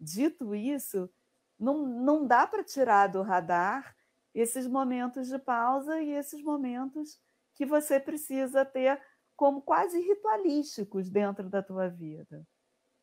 Dito 0.00 0.54
isso, 0.54 1.10
não, 1.58 1.86
não 1.86 2.26
dá 2.26 2.46
para 2.46 2.64
tirar 2.64 3.08
do 3.08 3.22
radar 3.22 3.96
esses 4.34 4.66
momentos 4.66 5.28
de 5.28 5.38
pausa 5.38 6.00
e 6.00 6.10
esses 6.10 6.42
momentos 6.42 7.18
que 7.54 7.66
você 7.66 8.00
precisa 8.00 8.64
ter 8.64 9.00
como 9.36 9.62
quase 9.62 10.00
ritualísticos 10.00 11.10
dentro 11.10 11.48
da 11.50 11.62
tua 11.62 11.88
vida. 11.88 12.46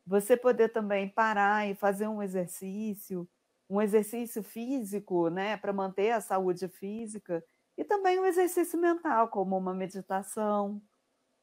Você 0.05 0.35
poder 0.35 0.69
também 0.69 1.07
parar 1.09 1.67
e 1.69 1.75
fazer 1.75 2.07
um 2.07 2.21
exercício, 2.23 3.29
um 3.69 3.81
exercício 3.81 4.43
físico, 4.43 5.29
né, 5.29 5.57
para 5.57 5.71
manter 5.73 6.11
a 6.11 6.21
saúde 6.21 6.67
física, 6.67 7.43
e 7.79 7.83
também 7.85 8.19
um 8.19 8.25
exercício 8.25 8.77
mental, 8.77 9.29
como 9.29 9.57
uma 9.57 9.73
meditação, 9.73 10.81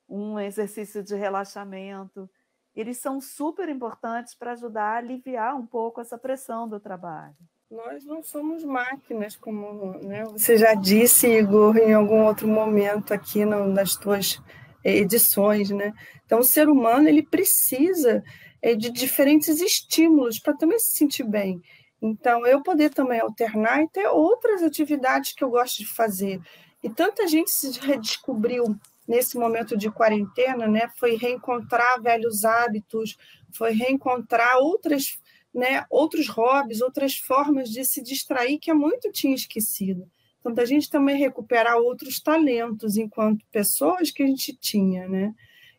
um 0.07 0.39
exercício 0.39 1.03
de 1.03 1.17
relaxamento. 1.17 2.29
Eles 2.75 2.99
são 2.99 3.23
super 3.23 3.71
importantes 3.71 4.35
para 4.35 4.53
ajudar 4.53 4.83
a 4.83 4.97
aliviar 4.99 5.57
um 5.57 5.67
pouco 5.67 5.99
essa 5.99 6.19
pressão 6.19 6.69
do 6.69 6.79
trabalho. 6.79 7.35
Nós 7.71 8.05
não 8.05 8.23
somos 8.23 8.63
máquinas, 8.65 9.35
como 9.35 9.99
né, 10.03 10.25
você 10.25 10.59
já 10.59 10.75
disse, 10.75 11.27
Igor, 11.27 11.75
em 11.79 11.95
algum 11.95 12.27
outro 12.27 12.47
momento 12.47 13.15
aqui 13.15 13.47
no, 13.47 13.67
nas 13.67 13.97
tuas 13.97 14.39
edições, 14.85 15.71
né? 15.71 15.95
Então, 16.27 16.41
o 16.41 16.45
ser 16.45 16.69
humano 16.69 17.09
ele 17.09 17.23
precisa 17.23 18.23
é, 18.61 18.75
de 18.75 18.91
diferentes 18.91 19.59
estímulos 19.59 20.39
para 20.39 20.55
também 20.55 20.79
se 20.79 20.97
sentir 20.97 21.25
bem. 21.25 21.63
Então, 22.01 22.47
eu 22.47 22.63
poder 22.63 22.91
também 22.91 23.21
alternar 23.21 23.83
e 23.83 23.89
ter 23.89 24.07
outras 24.09 24.63
atividades 24.63 25.33
que 25.33 25.43
eu 25.43 25.51
gosto 25.51 25.79
de 25.79 25.87
fazer. 25.87 26.41
E 26.83 26.91
tanta 26.91 27.27
gente 27.27 27.51
se 27.51 27.79
redescobriu 27.81 28.77
nesse 29.09 29.39
momento 29.39 29.77
de 29.77 29.91
quarentena, 29.91 30.67
né? 30.67 30.89
Foi 30.97 31.17
reencontrar 31.17 32.01
velhos 32.03 32.45
hábitos, 32.45 33.17
foi 33.53 33.73
reencontrar 33.73 34.59
outras, 34.59 35.19
né, 35.55 35.85
outros 35.89 36.29
hobbies, 36.29 36.81
outras 36.81 37.17
formas 37.17 37.71
de 37.71 37.85
se 37.85 38.03
distrair 38.03 38.59
que 38.59 38.71
há 38.71 38.75
muito 38.75 39.11
tinha 39.11 39.35
esquecido. 39.35 40.07
Então, 40.41 40.53
da 40.53 40.65
gente 40.65 40.91
também 40.91 41.17
recuperar 41.17 41.77
outros 41.77 42.21
talentos 42.21 42.97
enquanto 42.97 43.45
pessoas 43.51 44.11
que 44.11 44.23
a 44.23 44.27
gente 44.27 44.55
tinha, 44.57 45.09
né? 45.09 45.35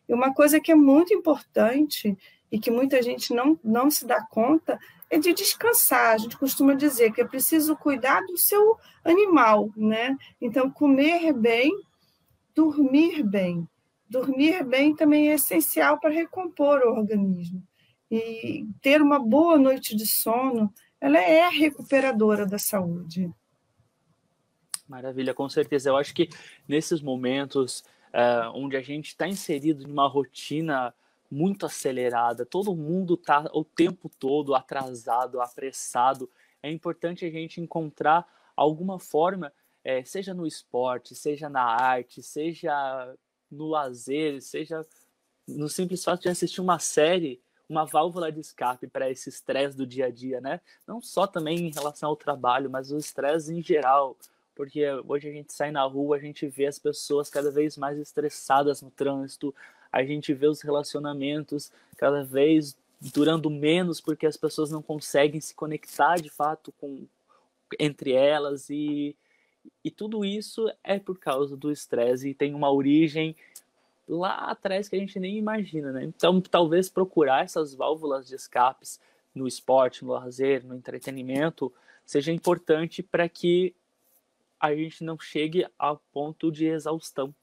E 0.08 0.14
uma 0.14 0.34
coisa 0.34 0.60
que 0.60 0.72
é 0.72 0.74
muito 0.74 1.14
importante 1.14 2.16
e 2.50 2.58
que 2.58 2.70
muita 2.70 3.02
gente 3.02 3.32
não, 3.34 3.58
não 3.62 3.90
se 3.90 4.06
dá 4.06 4.22
conta 4.26 4.78
é 5.10 5.18
de 5.18 5.32
descansar. 5.32 6.14
A 6.14 6.18
gente 6.18 6.36
costuma 6.36 6.74
dizer 6.74 7.12
que 7.12 7.20
é 7.20 7.26
preciso 7.26 7.76
cuidar 7.76 8.20
do 8.26 8.36
seu 8.36 8.78
animal, 9.04 9.70
né? 9.76 10.16
Então, 10.40 10.70
comer 10.70 11.32
bem, 11.32 11.72
dormir 12.54 13.22
bem. 13.22 13.68
Dormir 14.08 14.64
bem 14.64 14.94
também 14.94 15.30
é 15.30 15.34
essencial 15.34 15.98
para 15.98 16.10
recompor 16.10 16.80
o 16.82 16.98
organismo. 16.98 17.62
E 18.10 18.66
ter 18.80 19.02
uma 19.02 19.18
boa 19.18 19.58
noite 19.58 19.94
de 19.94 20.06
sono, 20.06 20.72
ela 21.00 21.18
é 21.18 21.48
recuperadora 21.48 22.46
da 22.46 22.58
saúde. 22.58 23.30
Maravilha, 24.88 25.34
com 25.34 25.48
certeza. 25.48 25.90
Eu 25.90 25.96
acho 25.96 26.14
que 26.14 26.30
nesses 26.66 27.02
momentos 27.02 27.84
uh, 28.08 28.50
onde 28.54 28.76
a 28.76 28.80
gente 28.80 29.08
está 29.08 29.28
inserido 29.28 29.82
em 29.82 29.92
uma 29.92 30.08
rotina 30.08 30.94
muito 31.30 31.66
acelerada, 31.66 32.46
todo 32.46 32.74
mundo 32.74 33.14
está 33.14 33.48
o 33.52 33.64
tempo 33.64 34.08
todo 34.08 34.54
atrasado, 34.54 35.40
apressado, 35.40 36.30
é 36.62 36.70
importante 36.70 37.24
a 37.24 37.30
gente 37.30 37.60
encontrar 37.60 38.26
alguma 38.56 38.98
forma, 38.98 39.52
é, 39.84 40.02
seja 40.04 40.34
no 40.34 40.46
esporte, 40.46 41.14
seja 41.14 41.48
na 41.48 41.62
arte, 41.62 42.22
seja 42.22 43.14
no 43.50 43.68
lazer, 43.68 44.42
seja 44.42 44.84
no 45.46 45.68
simples 45.68 46.04
fato 46.04 46.22
de 46.22 46.28
assistir 46.28 46.60
uma 46.60 46.78
série, 46.78 47.40
uma 47.68 47.84
válvula 47.84 48.32
de 48.32 48.40
escape 48.40 48.86
para 48.86 49.10
esse 49.10 49.28
estresse 49.28 49.76
do 49.76 49.86
dia 49.86 50.06
a 50.06 50.10
dia, 50.10 50.40
né? 50.40 50.60
Não 50.86 51.00
só 51.00 51.26
também 51.26 51.68
em 51.68 51.70
relação 51.70 52.08
ao 52.08 52.16
trabalho, 52.16 52.70
mas 52.70 52.90
o 52.90 52.96
estresse 52.96 53.54
em 53.54 53.62
geral 53.62 54.16
porque 54.58 54.84
hoje 55.06 55.28
a 55.28 55.32
gente 55.32 55.52
sai 55.52 55.70
na 55.70 55.84
rua, 55.84 56.16
a 56.16 56.18
gente 56.18 56.48
vê 56.48 56.66
as 56.66 56.80
pessoas 56.80 57.30
cada 57.30 57.48
vez 57.48 57.76
mais 57.76 57.96
estressadas 57.96 58.82
no 58.82 58.90
trânsito, 58.90 59.54
a 59.92 60.04
gente 60.04 60.32
vê 60.34 60.46
os 60.46 60.60
relacionamentos 60.60 61.72
cada 61.96 62.22
vez 62.22 62.76
durando 63.00 63.48
menos 63.48 64.00
porque 64.00 64.26
as 64.26 64.36
pessoas 64.36 64.70
não 64.70 64.82
conseguem 64.82 65.40
se 65.40 65.54
conectar 65.54 66.16
de 66.16 66.28
fato 66.28 66.72
com 66.80 67.06
entre 67.78 68.12
elas 68.12 68.70
e, 68.70 69.14
e 69.84 69.90
tudo 69.90 70.24
isso 70.24 70.70
é 70.82 70.98
por 70.98 71.18
causa 71.18 71.56
do 71.56 71.70
estresse 71.70 72.30
e 72.30 72.34
tem 72.34 72.54
uma 72.54 72.70
origem 72.70 73.36
lá 74.08 74.50
atrás 74.50 74.88
que 74.88 74.96
a 74.96 74.98
gente 74.98 75.20
nem 75.20 75.36
imagina, 75.36 75.92
né? 75.92 76.04
Então, 76.04 76.40
talvez 76.40 76.88
procurar 76.88 77.44
essas 77.44 77.74
válvulas 77.74 78.26
de 78.26 78.34
escapes 78.34 78.98
no 79.34 79.46
esporte, 79.46 80.04
no 80.04 80.12
lazer, 80.12 80.64
no 80.64 80.74
entretenimento, 80.74 81.72
seja 82.06 82.32
importante 82.32 83.02
para 83.02 83.28
que 83.28 83.74
a 84.58 84.74
gente 84.74 85.04
não 85.04 85.18
chegue 85.18 85.66
ao 85.78 85.98
ponto 86.12 86.50
de 86.50 86.66
exaustão? 86.66 87.34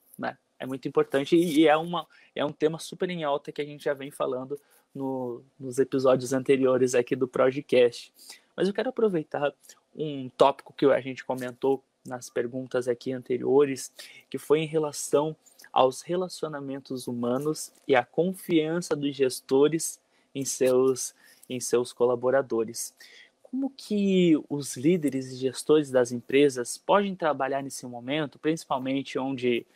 É 0.58 0.66
muito 0.66 0.88
importante 0.88 1.36
e 1.36 1.68
é, 1.68 1.76
uma, 1.76 2.06
é 2.34 2.44
um 2.44 2.52
tema 2.52 2.78
super 2.78 3.10
em 3.10 3.24
alta 3.24 3.52
que 3.52 3.60
a 3.60 3.64
gente 3.64 3.84
já 3.84 3.94
vem 3.94 4.10
falando 4.10 4.58
no, 4.94 5.42
nos 5.58 5.78
episódios 5.78 6.32
anteriores 6.32 6.94
aqui 6.94 7.14
do 7.14 7.28
Projecast. 7.28 8.12
Mas 8.56 8.66
eu 8.66 8.74
quero 8.74 8.88
aproveitar 8.88 9.52
um 9.94 10.28
tópico 10.30 10.72
que 10.72 10.86
a 10.86 11.00
gente 11.00 11.24
comentou 11.24 11.82
nas 12.06 12.30
perguntas 12.30 12.88
aqui 12.88 13.12
anteriores, 13.12 13.92
que 14.30 14.38
foi 14.38 14.60
em 14.60 14.66
relação 14.66 15.36
aos 15.72 16.00
relacionamentos 16.00 17.06
humanos 17.06 17.72
e 17.86 17.94
a 17.94 18.04
confiança 18.04 18.96
dos 18.96 19.14
gestores 19.14 20.00
em 20.34 20.44
seus, 20.44 21.14
em 21.48 21.60
seus 21.60 21.92
colaboradores. 21.92 22.94
Como 23.42 23.70
que 23.70 24.34
os 24.48 24.76
líderes 24.76 25.32
e 25.32 25.36
gestores 25.36 25.90
das 25.90 26.12
empresas 26.12 26.78
podem 26.78 27.14
trabalhar 27.14 27.62
nesse 27.62 27.86
momento, 27.86 28.38
principalmente 28.38 29.18
onde 29.18 29.66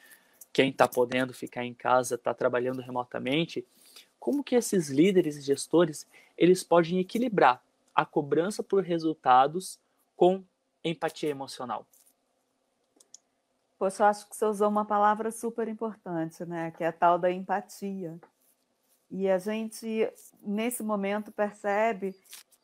quem 0.53 0.71
está 0.71 0.89
podendo 0.89 1.33
ficar 1.33 1.65
em 1.65 1.75
casa 1.75 2.17
está 2.17 2.35
trabalhando 2.35 2.83
remotamente? 2.83 3.67
Como 4.19 4.45
que 4.45 4.55
esses 4.55 4.89
líderes 4.89 5.37
e 5.37 5.41
gestores 5.41 6.07
eles 6.37 6.63
podem 6.63 6.99
equilibrar 6.99 7.63
a 7.95 8.05
cobrança 8.05 8.63
por 8.63 8.83
resultados 8.83 9.79
com 10.17 10.45
empatia 10.85 11.31
emocional? 11.31 11.87
Poxa, 13.79 14.03
eu 14.03 14.07
acho 14.09 14.29
que 14.29 14.37
você 14.37 14.45
usou 14.45 14.69
uma 14.69 14.85
palavra 14.85 15.31
super 15.31 15.67
importante, 15.67 16.45
né? 16.45 16.71
Que 16.71 16.85
é 16.85 16.89
a 16.89 16.93
tal 16.93 17.19
da 17.19 17.31
empatia. 17.31 18.21
E 19.11 19.29
a 19.29 19.39
gente, 19.39 20.07
nesse 20.43 20.83
momento, 20.83 21.33
percebe 21.33 22.15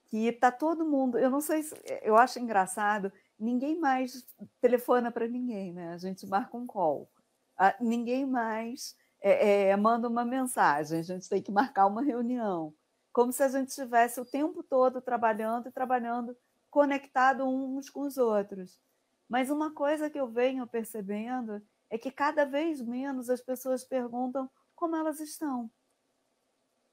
que 0.09 0.27
está 0.27 0.53
todo 0.53 0.85
mundo. 0.85 1.19
Eu 1.19 1.31
não 1.31 1.41
sei 1.41 1.63
se. 1.63 1.75
Eu 2.03 2.17
acho 2.17 2.39
engraçado, 2.39 3.11
ninguém 3.39 3.81
mais 3.81 4.27
telefona 4.61 5.11
para 5.11 5.27
ninguém, 5.27 5.73
né? 5.73 5.95
A 5.95 5.99
gente 5.99 6.27
marca 6.27 6.57
um 6.57 6.67
call. 6.67 7.09
Ah, 7.57 7.75
ninguém 7.81 8.27
mais 8.27 8.97
é, 9.21 9.69
é, 9.71 9.77
manda 9.77 10.09
uma 10.09 10.25
mensagem, 10.25 11.01
a 11.01 11.03
gente 11.03 11.29
tem 11.29 11.43
que 11.43 11.51
marcar 11.51 11.87
uma 11.87 12.03
reunião. 12.03 12.75
Como 13.13 13.33
se 13.33 13.43
a 13.43 13.49
gente 13.49 13.69
estivesse 13.69 14.21
o 14.21 14.25
tempo 14.25 14.63
todo 14.63 15.01
trabalhando 15.01 15.69
e 15.69 15.73
trabalhando 15.73 16.37
conectado 16.71 17.45
uns 17.45 17.89
com 17.89 18.03
os 18.03 18.19
outros. 18.19 18.79
Mas 19.29 19.51
uma 19.51 19.73
coisa 19.73 20.11
que 20.11 20.21
eu 20.21 20.29
venho 20.29 20.67
percebendo 20.67 21.63
é 21.89 21.97
que 21.99 22.11
cada 22.11 22.45
vez 22.45 22.81
menos 22.81 23.31
as 23.31 23.41
pessoas 23.41 23.83
perguntam 23.83 24.51
como 24.75 24.95
elas 24.95 25.19
estão. 25.21 25.71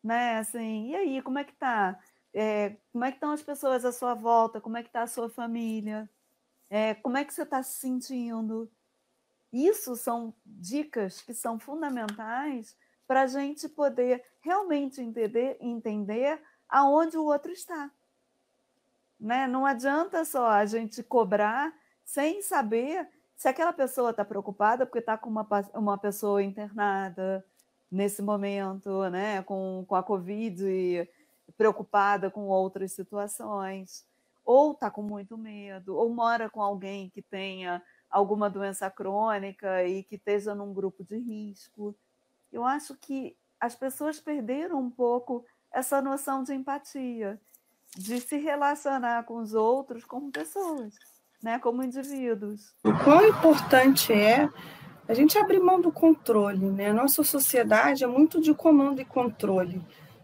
Né? 0.04 0.38
Assim, 0.38 0.90
e 0.90 0.96
aí, 0.96 1.22
como 1.22 1.40
é 1.40 1.44
que 1.44 1.54
tá? 1.54 2.00
É, 2.34 2.78
como 2.92 3.06
é 3.06 3.12
que 3.12 3.18
estão 3.18 3.32
as 3.32 3.44
pessoas 3.44 3.86
à 3.86 3.92
sua 3.92 4.14
volta? 4.14 4.60
Como 4.60 4.78
é 4.78 4.84
que 4.84 4.90
está 4.90 5.04
a 5.04 5.08
sua 5.08 5.30
família? 5.30 6.10
É, 6.70 6.96
como 6.96 7.18
é 7.18 7.24
que 7.24 7.34
você 7.34 7.44
está 7.44 7.62
se 7.62 7.80
sentindo? 7.80 8.72
Isso 9.54 9.96
são 9.96 10.34
dicas 10.44 11.22
que 11.22 11.32
são 11.32 11.60
fundamentais 11.60 12.76
para 13.08 13.22
a 13.22 13.28
gente 13.28 13.70
poder 13.70 14.24
realmente 14.42 15.00
entender, 15.00 15.58
entender 15.62 16.42
aonde 16.68 17.16
o 17.18 17.26
outro 17.26 17.52
está. 17.52 17.92
Né? 19.20 19.46
Não 19.46 19.64
adianta 19.64 20.26
só 20.26 20.48
a 20.48 20.66
gente 20.66 21.04
cobrar 21.04 21.72
sem 22.04 22.42
saber 22.42 23.08
se 23.36 23.48
aquela 23.48 23.72
pessoa 23.72 24.10
está 24.10 24.26
preocupada 24.26 24.88
porque 24.88 25.00
está 25.00 25.18
com 25.18 25.30
uma, 25.30 25.48
uma 25.76 25.98
pessoa 26.00 26.42
internada 26.42 27.46
nesse 27.92 28.24
momento, 28.24 29.08
né, 29.12 29.44
com, 29.44 29.86
com 29.88 29.96
a 29.96 30.02
Covid 30.02 30.66
e 30.66 31.08
preocupada 31.56 32.32
com 32.32 32.48
outras 32.48 32.92
situações, 32.94 34.04
ou 34.44 34.72
está 34.72 34.90
com 34.90 35.04
muito 35.04 35.38
medo, 35.38 35.96
ou 35.96 36.10
mora 36.10 36.50
com 36.50 36.62
alguém 36.62 37.12
que 37.12 37.22
tenha 37.22 37.84
alguma 38.14 38.50
doença 38.50 38.90
crônica 38.90 39.84
e 39.86 40.04
que 40.04 40.16
esteja 40.16 40.54
num 40.54 40.74
grupo 40.74 41.04
de 41.04 41.18
risco. 41.18 41.96
Eu 42.52 42.64
acho 42.64 42.96
que 42.96 43.36
as 43.60 43.76
pessoas 43.76 44.20
perderam 44.20 44.80
um 44.80 44.90
pouco 44.90 45.46
essa 45.72 46.02
noção 46.02 46.44
de 46.44 46.54
empatia, 46.54 47.42
de 47.98 48.22
se 48.22 48.38
relacionar 48.38 49.24
com 49.24 49.38
os 49.38 49.54
outros 49.54 50.06
como 50.06 50.32
pessoas 50.32 50.94
né, 51.44 51.60
como 51.60 51.84
indivíduos. 51.84 52.74
O 52.86 52.94
quão 53.04 53.28
importante 53.28 54.14
é 54.14 54.50
a 55.08 55.14
gente 55.14 55.38
abrir 55.38 55.60
mão 55.60 55.82
do 55.82 55.92
controle, 55.92 56.72
né? 56.72 56.90
A 56.90 56.94
nossa 56.94 57.22
sociedade 57.24 58.06
é 58.06 58.08
muito 58.08 58.40
de 58.40 58.54
comando 58.54 59.02
e 59.02 59.06
controle. 59.06 59.82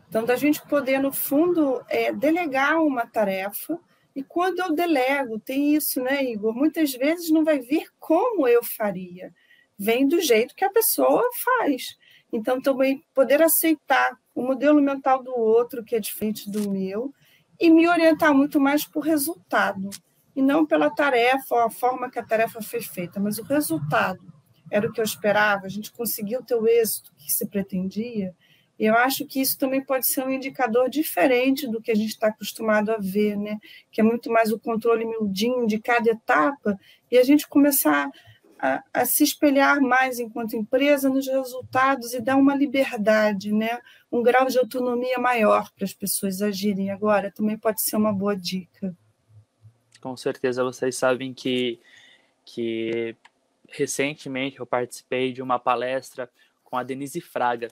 Então, 0.07 0.23
da 0.23 0.37
gente 0.37 0.61
poder, 0.61 0.99
no 0.99 1.11
fundo, 1.11 1.83
é, 1.89 2.13
delegar 2.13 2.81
uma 2.81 3.05
tarefa, 3.05 3.77
e 4.15 4.23
quando 4.23 4.59
eu 4.59 4.73
delego, 4.73 5.39
tem 5.39 5.75
isso, 5.75 6.01
né, 6.01 6.23
Igor? 6.23 6.53
Muitas 6.53 6.93
vezes 6.93 7.29
não 7.29 7.43
vai 7.43 7.59
vir 7.59 7.87
como 7.99 8.47
eu 8.47 8.63
faria, 8.63 9.33
vem 9.77 10.07
do 10.07 10.19
jeito 10.19 10.55
que 10.55 10.65
a 10.65 10.71
pessoa 10.71 11.23
faz. 11.43 11.97
Então, 12.31 12.61
também 12.61 13.03
poder 13.13 13.41
aceitar 13.41 14.17
o 14.35 14.43
modelo 14.43 14.81
mental 14.81 15.23
do 15.23 15.35
outro, 15.35 15.83
que 15.83 15.95
é 15.95 15.99
diferente 15.99 16.49
do 16.49 16.69
meu, 16.69 17.13
e 17.59 17.69
me 17.69 17.87
orientar 17.87 18.33
muito 18.33 18.59
mais 18.59 18.85
por 18.85 19.01
resultado 19.01 19.89
e 20.35 20.41
não 20.41 20.65
pela 20.65 20.89
tarefa 20.89 21.55
ou 21.55 21.61
a 21.61 21.69
forma 21.69 22.09
que 22.09 22.19
a 22.19 22.25
tarefa 22.25 22.61
foi 22.61 22.81
feita, 22.81 23.19
mas 23.19 23.37
o 23.39 23.43
resultado 23.43 24.21
era 24.71 24.87
o 24.87 24.91
que 24.91 25.01
eu 25.01 25.03
esperava, 25.03 25.65
a 25.65 25.69
gente 25.69 25.91
conseguiu 25.91 26.43
ter 26.43 26.55
o 26.55 26.67
êxito 26.67 27.11
que 27.17 27.31
se 27.31 27.47
pretendia, 27.47 28.33
e 28.79 28.85
eu 28.85 28.95
acho 28.95 29.25
que 29.25 29.41
isso 29.41 29.57
também 29.57 29.83
pode 29.83 30.07
ser 30.07 30.25
um 30.25 30.31
indicador 30.31 30.89
diferente 30.89 31.67
do 31.67 31.81
que 31.81 31.91
a 31.91 31.95
gente 31.95 32.11
está 32.11 32.27
acostumado 32.27 32.91
a 32.91 32.97
ver, 32.97 33.35
né? 33.35 33.59
que 33.91 33.99
é 33.99 34.03
muito 34.03 34.31
mais 34.31 34.51
o 34.51 34.59
controle 34.59 35.05
miudinho 35.05 35.67
de 35.67 35.79
cada 35.79 36.09
etapa, 36.09 36.79
e 37.11 37.17
a 37.17 37.23
gente 37.23 37.47
começar 37.47 38.09
a, 38.57 38.83
a, 38.93 39.05
se 39.05 39.23
espelhar 39.23 39.81
mais 39.81 40.19
enquanto 40.19 40.55
empresa 40.55 41.09
nos 41.09 41.27
resultados 41.27 42.13
e 42.13 42.21
dar 42.21 42.37
uma 42.37 42.55
liberdade, 42.55 43.51
né? 43.51 43.79
um 44.11 44.23
grau 44.23 44.47
de 44.47 44.57
autonomia 44.57 45.19
maior 45.19 45.69
para 45.75 45.85
as 45.85 45.93
pessoas 45.93 46.41
agirem 46.41 46.89
agora, 46.89 47.31
também 47.31 47.57
pode 47.57 47.81
ser 47.81 47.97
uma 47.97 48.13
boa 48.13 48.35
dica 48.35 48.95
com 49.99 50.15
certeza 50.15 50.63
vocês 50.63 50.95
sabem 50.95 51.33
que, 51.33 51.79
que 52.45 53.15
recentemente 53.69 54.59
eu 54.59 54.65
participei 54.65 55.31
de 55.31 55.41
uma 55.41 55.59
palestra 55.59 56.29
com 56.63 56.77
a 56.77 56.83
Denise 56.83 57.21
Fraga 57.21 57.69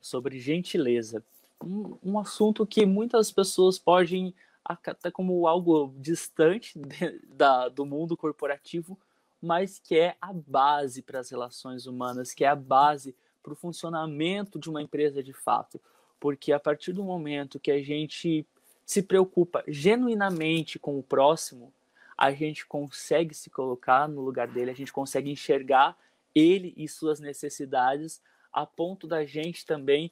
sobre 0.00 0.38
gentileza. 0.38 1.22
Um, 1.62 1.96
um 2.02 2.18
assunto 2.18 2.66
que 2.66 2.86
muitas 2.86 3.30
pessoas 3.30 3.78
podem 3.78 4.34
acatar 4.64 5.12
como 5.12 5.46
algo 5.46 5.92
distante 5.98 6.78
de, 6.78 7.20
da, 7.28 7.68
do 7.68 7.84
mundo 7.84 8.16
corporativo, 8.16 8.98
mas 9.40 9.78
que 9.78 9.98
é 9.98 10.16
a 10.20 10.32
base 10.32 11.02
para 11.02 11.20
as 11.20 11.30
relações 11.30 11.86
humanas, 11.86 12.34
que 12.34 12.44
é 12.44 12.48
a 12.48 12.56
base 12.56 13.14
para 13.42 13.52
o 13.52 13.56
funcionamento 13.56 14.58
de 14.58 14.68
uma 14.68 14.82
empresa 14.82 15.22
de 15.22 15.32
fato. 15.32 15.80
Porque 16.18 16.52
a 16.52 16.60
partir 16.60 16.92
do 16.92 17.02
momento 17.02 17.58
que 17.58 17.70
a 17.70 17.82
gente 17.82 18.46
se 18.84 19.02
preocupa 19.02 19.64
genuinamente 19.66 20.78
com 20.78 20.98
o 20.98 21.02
próximo, 21.02 21.72
a 22.16 22.32
gente 22.32 22.66
consegue 22.66 23.34
se 23.34 23.48
colocar 23.48 24.06
no 24.06 24.20
lugar 24.20 24.46
dele, 24.46 24.70
a 24.70 24.74
gente 24.74 24.92
consegue 24.92 25.30
enxergar 25.30 25.96
ele 26.34 26.74
e 26.76 26.86
suas 26.86 27.18
necessidades, 27.18 28.20
a 28.52 28.66
ponto 28.66 29.06
da 29.06 29.24
gente 29.24 29.64
também 29.64 30.10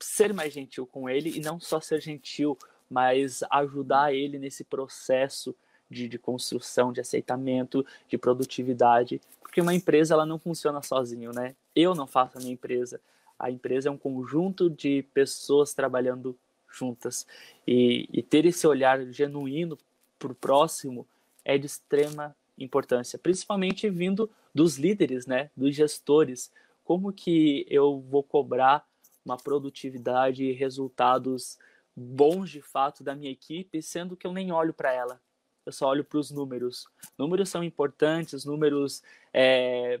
ser 0.00 0.32
mais 0.32 0.52
gentil 0.52 0.86
com 0.86 1.08
ele 1.08 1.36
e 1.36 1.40
não 1.40 1.60
só 1.60 1.80
ser 1.80 2.00
gentil, 2.00 2.58
mas 2.90 3.42
ajudar 3.50 4.14
ele 4.14 4.38
nesse 4.38 4.64
processo 4.64 5.54
de, 5.88 6.08
de 6.08 6.18
construção, 6.18 6.92
de 6.92 7.00
aceitamento, 7.00 7.84
de 8.08 8.18
produtividade, 8.18 9.20
porque 9.40 9.60
uma 9.60 9.74
empresa 9.74 10.14
ela 10.14 10.24
não 10.24 10.38
funciona 10.38 10.80
sozinho, 10.82 11.30
né? 11.32 11.54
Eu 11.76 11.94
não 11.94 12.06
faço 12.06 12.38
a 12.38 12.40
minha 12.40 12.54
empresa. 12.54 13.00
A 13.38 13.50
empresa 13.50 13.88
é 13.88 13.92
um 13.92 13.98
conjunto 13.98 14.70
de 14.70 15.02
pessoas 15.12 15.74
trabalhando 15.74 16.36
juntas. 16.70 17.26
E, 17.66 18.08
e 18.10 18.22
ter 18.22 18.46
esse 18.46 18.66
olhar 18.66 19.04
genuíno 19.12 19.78
para 20.18 20.32
o 20.32 20.34
próximo 20.34 21.06
é 21.44 21.58
de 21.58 21.66
extrema 21.66 22.34
importância, 22.58 23.18
principalmente 23.18 23.90
vindo 23.90 24.30
dos 24.54 24.78
líderes, 24.78 25.26
né, 25.26 25.50
dos 25.56 25.74
gestores. 25.74 26.50
Como 26.84 27.12
que 27.12 27.66
eu 27.68 28.00
vou 28.00 28.22
cobrar 28.22 28.86
uma 29.24 29.36
produtividade 29.36 30.44
e 30.44 30.52
resultados 30.52 31.58
bons 31.94 32.50
de 32.50 32.60
fato 32.60 33.04
da 33.04 33.14
minha 33.14 33.30
equipe, 33.30 33.82
sendo 33.82 34.16
que 34.16 34.26
eu 34.26 34.32
nem 34.32 34.50
olho 34.50 34.72
para 34.72 34.92
ela, 34.92 35.20
eu 35.64 35.72
só 35.72 35.88
olho 35.88 36.04
para 36.04 36.18
os 36.18 36.30
números. 36.30 36.88
Números 37.16 37.48
são 37.48 37.62
importantes, 37.62 38.44
números 38.44 39.02
é, 39.32 40.00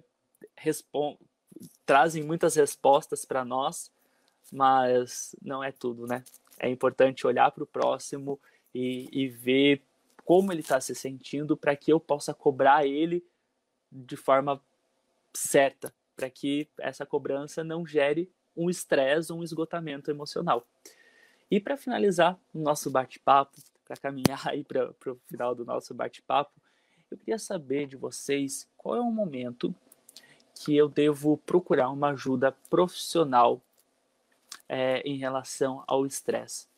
trazem 1.86 2.22
muitas 2.22 2.56
respostas 2.56 3.24
para 3.24 3.44
nós, 3.44 3.90
mas 4.52 5.36
não 5.40 5.62
é 5.62 5.70
tudo, 5.70 6.06
né? 6.06 6.24
É 6.58 6.68
importante 6.68 7.26
olhar 7.26 7.50
para 7.50 7.64
o 7.64 7.66
próximo 7.66 8.40
e, 8.74 9.08
e 9.12 9.28
ver 9.28 9.82
como 10.24 10.52
ele 10.52 10.60
está 10.60 10.80
se 10.80 10.94
sentindo 10.94 11.56
para 11.56 11.76
que 11.76 11.92
eu 11.92 12.00
possa 12.00 12.32
cobrar 12.32 12.86
ele 12.86 13.24
de 13.90 14.16
forma 14.16 14.60
certa, 15.34 15.92
para 16.22 16.30
que 16.30 16.68
essa 16.78 17.04
cobrança 17.04 17.64
não 17.64 17.84
gere 17.84 18.30
um 18.56 18.70
estresse, 18.70 19.32
um 19.32 19.42
esgotamento 19.42 20.08
emocional. 20.08 20.64
E 21.50 21.58
para 21.58 21.76
finalizar 21.76 22.38
o 22.54 22.60
nosso 22.60 22.88
bate-papo, 22.92 23.60
para 23.84 23.96
caminhar 23.96 24.46
aí 24.46 24.62
para 24.62 24.94
o 25.04 25.16
final 25.26 25.52
do 25.52 25.64
nosso 25.64 25.92
bate-papo, 25.92 26.52
eu 27.10 27.18
queria 27.18 27.40
saber 27.40 27.88
de 27.88 27.96
vocês 27.96 28.68
qual 28.76 28.94
é 28.94 29.00
o 29.00 29.10
momento 29.10 29.74
que 30.54 30.76
eu 30.76 30.88
devo 30.88 31.38
procurar 31.38 31.90
uma 31.90 32.10
ajuda 32.10 32.52
profissional 32.70 33.60
é, 34.68 35.00
em 35.00 35.16
relação 35.16 35.82
ao 35.88 36.06
estresse. 36.06 36.68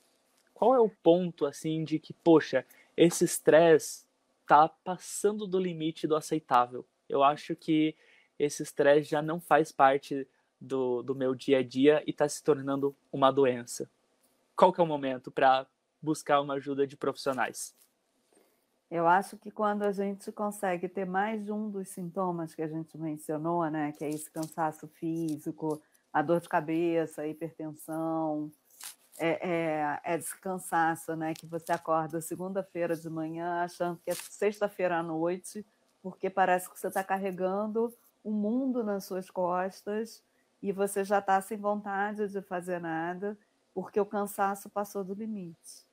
Qual 0.54 0.74
é 0.74 0.80
o 0.80 0.88
ponto 0.88 1.44
assim 1.44 1.84
de 1.84 1.98
que, 1.98 2.14
poxa, 2.14 2.64
esse 2.96 3.26
estresse 3.26 4.06
está 4.40 4.70
passando 4.70 5.46
do 5.46 5.58
limite 5.58 6.06
do 6.06 6.16
aceitável? 6.16 6.82
Eu 7.10 7.22
acho 7.22 7.54
que 7.54 7.94
esse 8.38 8.62
estresse 8.62 9.10
já 9.10 9.22
não 9.22 9.40
faz 9.40 9.70
parte 9.70 10.26
do, 10.60 11.02
do 11.02 11.14
meu 11.14 11.34
dia 11.34 11.58
a 11.58 11.62
dia 11.62 12.02
e 12.06 12.10
está 12.10 12.28
se 12.28 12.42
tornando 12.42 12.96
uma 13.12 13.30
doença. 13.30 13.88
Qual 14.56 14.72
que 14.72 14.80
é 14.80 14.84
o 14.84 14.86
momento 14.86 15.30
para 15.30 15.66
buscar 16.00 16.40
uma 16.40 16.54
ajuda 16.54 16.86
de 16.86 16.96
profissionais? 16.96 17.74
Eu 18.90 19.06
acho 19.08 19.36
que 19.36 19.50
quando 19.50 19.82
a 19.82 19.90
gente 19.90 20.30
consegue 20.30 20.88
ter 20.88 21.04
mais 21.04 21.48
um 21.48 21.68
dos 21.68 21.88
sintomas 21.88 22.54
que 22.54 22.62
a 22.62 22.68
gente 22.68 22.96
mencionou, 22.96 23.68
né, 23.68 23.92
que 23.92 24.04
é 24.04 24.08
esse 24.08 24.30
cansaço 24.30 24.86
físico, 24.86 25.82
a 26.12 26.22
dor 26.22 26.40
de 26.40 26.48
cabeça, 26.48 27.22
a 27.22 27.26
hipertensão, 27.26 28.52
é, 29.18 29.48
é, 29.50 30.00
é 30.04 30.16
esse 30.16 30.38
cansaço, 30.38 31.16
né, 31.16 31.34
que 31.34 31.46
você 31.46 31.72
acorda 31.72 32.20
segunda-feira 32.20 32.94
de 32.94 33.10
manhã 33.10 33.64
achando 33.64 33.98
que 34.04 34.10
é 34.10 34.14
sexta-feira 34.14 34.98
à 34.98 35.02
noite, 35.02 35.66
porque 36.02 36.30
parece 36.30 36.70
que 36.70 36.78
você 36.78 36.86
está 36.86 37.02
carregando 37.02 37.92
o 38.24 38.30
mundo 38.30 38.82
nas 38.82 39.04
suas 39.04 39.30
costas 39.30 40.22
e 40.62 40.72
você 40.72 41.04
já 41.04 41.18
está 41.18 41.38
sem 41.42 41.58
vontade 41.58 42.26
de 42.26 42.40
fazer 42.40 42.80
nada, 42.80 43.36
porque 43.74 44.00
o 44.00 44.06
cansaço 44.06 44.70
passou 44.70 45.04
do 45.04 45.12
limite. 45.12 45.84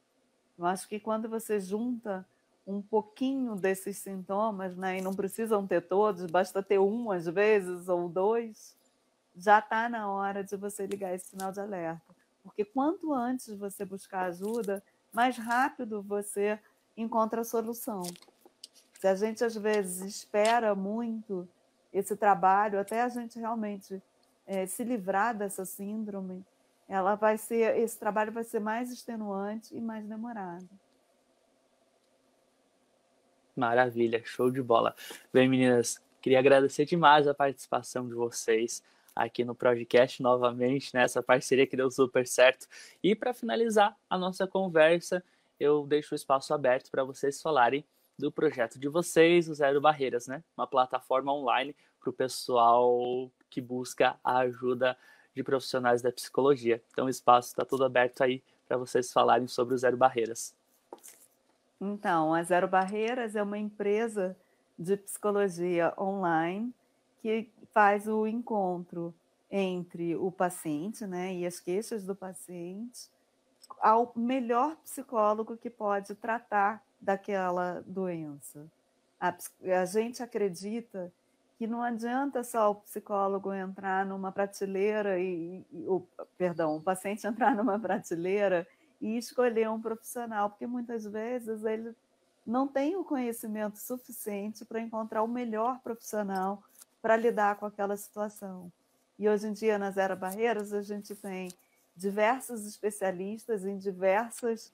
Eu 0.57 0.65
acho 0.65 0.87
que 0.87 0.99
quando 0.99 1.27
você 1.27 1.59
junta 1.59 2.25
um 2.65 2.81
pouquinho 2.81 3.55
desses 3.55 3.97
sintomas, 3.97 4.77
né, 4.77 4.99
e 4.99 5.01
não 5.01 5.13
precisam 5.13 5.67
ter 5.67 5.81
todos, 5.81 6.25
basta 6.25 6.63
ter 6.63 6.79
um 6.79 7.11
às 7.11 7.25
vezes 7.25 7.89
ou 7.89 8.07
dois, 8.07 8.77
já 9.35 9.59
está 9.59 9.89
na 9.89 10.09
hora 10.09 10.43
de 10.43 10.55
você 10.55 10.85
ligar 10.85 11.13
esse 11.13 11.27
sinal 11.27 11.51
de 11.51 11.59
alerta. 11.59 12.15
Porque 12.43 12.63
quanto 12.63 13.13
antes 13.13 13.53
você 13.55 13.83
buscar 13.83 14.25
ajuda, 14.25 14.81
mais 15.11 15.37
rápido 15.37 16.01
você 16.01 16.59
encontra 16.95 17.41
a 17.41 17.45
solução. 17.45 18.03
Se 18.99 19.07
a 19.07 19.15
gente 19.15 19.43
às 19.43 19.55
vezes 19.55 20.01
espera 20.01 20.73
muito 20.75 21.47
esse 21.93 22.15
trabalho, 22.15 22.79
até 22.79 23.01
a 23.01 23.09
gente 23.09 23.39
realmente 23.39 24.01
é, 24.45 24.65
se 24.65 24.83
livrar 24.83 25.35
dessa 25.35 25.65
síndrome, 25.65 26.45
ela 26.87 27.15
vai 27.15 27.37
ser, 27.37 27.77
esse 27.77 27.97
trabalho 27.97 28.31
vai 28.31 28.43
ser 28.43 28.59
mais 28.59 28.91
extenuante 28.91 29.75
e 29.75 29.79
mais 29.79 30.05
demorado. 30.05 30.67
Maravilha, 33.55 34.21
show 34.25 34.49
de 34.49 34.61
bola. 34.61 34.95
Bem, 35.31 35.47
meninas, 35.47 36.01
queria 36.21 36.39
agradecer 36.39 36.85
demais 36.85 37.27
a 37.27 37.33
participação 37.33 38.07
de 38.07 38.13
vocês 38.13 38.81
aqui 39.15 39.43
no 39.43 39.53
podcast 39.53 40.21
novamente, 40.21 40.93
nessa 40.93 41.19
né? 41.19 41.25
parceria 41.25 41.67
que 41.67 41.75
deu 41.75 41.91
super 41.91 42.25
certo. 42.25 42.67
E 43.03 43.15
para 43.15 43.33
finalizar 43.33 43.95
a 44.09 44.17
nossa 44.17 44.47
conversa, 44.47 45.23
eu 45.59 45.85
deixo 45.85 46.13
o 46.13 46.15
espaço 46.15 46.53
aberto 46.53 46.89
para 46.89 47.03
vocês 47.03 47.41
falarem 47.41 47.85
do 48.17 48.31
projeto 48.31 48.79
de 48.79 48.87
vocês, 48.87 49.49
o 49.49 49.53
Zero 49.53 49.81
Barreiras, 49.81 50.27
né? 50.27 50.43
Uma 50.55 50.67
plataforma 50.67 51.33
online 51.33 51.75
para 51.99 52.09
o 52.09 52.13
pessoal 52.13 53.31
que 53.49 53.61
busca 53.61 54.17
a 54.23 54.39
ajuda 54.39 54.97
de 55.35 55.43
profissionais 55.43 56.01
da 56.01 56.11
psicologia. 56.11 56.81
Então 56.91 57.05
o 57.05 57.09
espaço 57.09 57.49
está 57.49 57.65
todo 57.65 57.83
aberto 57.83 58.21
aí 58.21 58.43
para 58.67 58.77
vocês 58.77 59.11
falarem 59.11 59.47
sobre 59.47 59.75
o 59.75 59.77
Zero 59.77 59.97
Barreiras. 59.97 60.55
Então, 61.79 62.33
a 62.33 62.43
Zero 62.43 62.67
Barreiras 62.67 63.35
é 63.35 63.41
uma 63.41 63.57
empresa 63.57 64.37
de 64.77 64.95
psicologia 64.97 65.93
online 65.97 66.73
que 67.21 67.49
faz 67.73 68.07
o 68.07 68.27
encontro 68.27 69.13
entre 69.49 70.15
o 70.15 70.31
paciente 70.31 71.05
né, 71.05 71.33
e 71.33 71.45
as 71.45 71.59
queixas 71.59 72.05
do 72.05 72.15
paciente 72.15 73.09
ao 73.79 74.11
melhor 74.15 74.75
psicólogo 74.77 75.57
que 75.57 75.69
pode 75.69 76.15
tratar 76.15 76.83
daquela 77.01 77.83
doença. 77.85 78.65
A, 79.19 79.35
a 79.81 79.85
gente 79.85 80.21
acredita 80.21 81.11
que 81.57 81.67
não 81.67 81.83
adianta 81.83 82.43
só 82.43 82.71
o 82.71 82.75
psicólogo 82.75 83.53
entrar 83.53 84.05
numa 84.05 84.31
prateleira 84.31 85.19
e, 85.19 85.65
e 85.71 85.85
o, 85.87 86.07
perdão, 86.37 86.77
o 86.77 86.81
paciente 86.81 87.25
entrar 87.27 87.55
numa 87.55 87.79
prateleira 87.79 88.67
e 88.99 89.17
escolher 89.17 89.69
um 89.69 89.81
profissional, 89.81 90.49
porque 90.49 90.67
muitas 90.67 91.03
vezes 91.05 91.63
ele 91.63 91.95
não 92.45 92.67
tem 92.67 92.95
o 92.95 93.03
conhecimento 93.03 93.77
suficiente 93.77 94.65
para 94.65 94.81
encontrar 94.81 95.23
o 95.23 95.27
melhor 95.27 95.79
profissional 95.79 96.63
para 97.01 97.15
lidar 97.15 97.57
com 97.57 97.65
aquela 97.65 97.97
situação. 97.97 98.71
E 99.17 99.29
hoje 99.29 99.47
em 99.47 99.53
dia, 99.53 99.77
na 99.77 99.91
Zero 99.91 100.15
Barreiras, 100.15 100.73
a 100.73 100.81
gente 100.81 101.15
tem 101.15 101.49
diversos 101.95 102.65
especialistas 102.65 103.65
em 103.65 103.77
diversas 103.77 104.71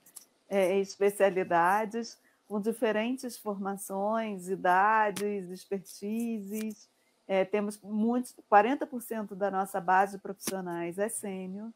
é, 0.48 0.78
especialidades, 0.78 2.18
com 2.46 2.60
diferentes 2.60 3.36
formações, 3.36 4.48
idades, 4.48 5.50
expertises. 5.50 6.88
É, 7.26 7.44
temos 7.44 7.78
muitos, 7.82 8.34
40% 8.50 9.34
da 9.34 9.50
nossa 9.50 9.80
base 9.80 10.16
de 10.16 10.22
profissionais 10.22 10.98
é 10.98 11.08
sênior, 11.08 11.70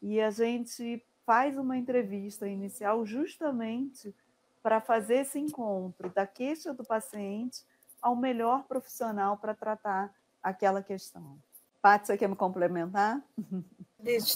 e 0.00 0.20
a 0.20 0.30
gente 0.30 1.04
faz 1.26 1.58
uma 1.58 1.76
entrevista 1.76 2.46
inicial 2.46 3.04
justamente 3.04 4.14
para 4.62 4.80
fazer 4.80 5.16
esse 5.16 5.38
encontro 5.38 6.10
da 6.10 6.26
queixa 6.26 6.72
do 6.72 6.84
paciente 6.84 7.64
ao 8.00 8.14
melhor 8.14 8.64
profissional 8.64 9.36
para 9.36 9.54
tratar 9.54 10.14
aquela 10.42 10.82
questão. 10.82 11.38
Paty, 11.80 12.06
você 12.06 12.18
quer 12.18 12.28
me 12.28 12.36
complementar? 12.36 13.20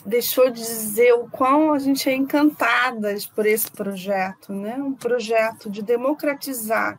Deixou 0.04 0.50
de 0.50 0.60
dizer 0.60 1.12
o 1.12 1.30
quão 1.30 1.72
a 1.72 1.78
gente 1.78 2.08
é 2.08 2.14
encantadas 2.14 3.26
por 3.26 3.46
esse 3.46 3.70
projeto, 3.70 4.52
né? 4.52 4.76
Um 4.76 4.92
projeto 4.92 5.70
de 5.70 5.82
democratizar 5.82 6.98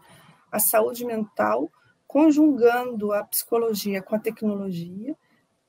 a 0.49 0.59
saúde 0.59 1.03
mental, 1.05 1.69
conjugando 2.07 3.11
a 3.11 3.23
psicologia 3.23 4.01
com 4.01 4.15
a 4.15 4.19
tecnologia, 4.19 5.15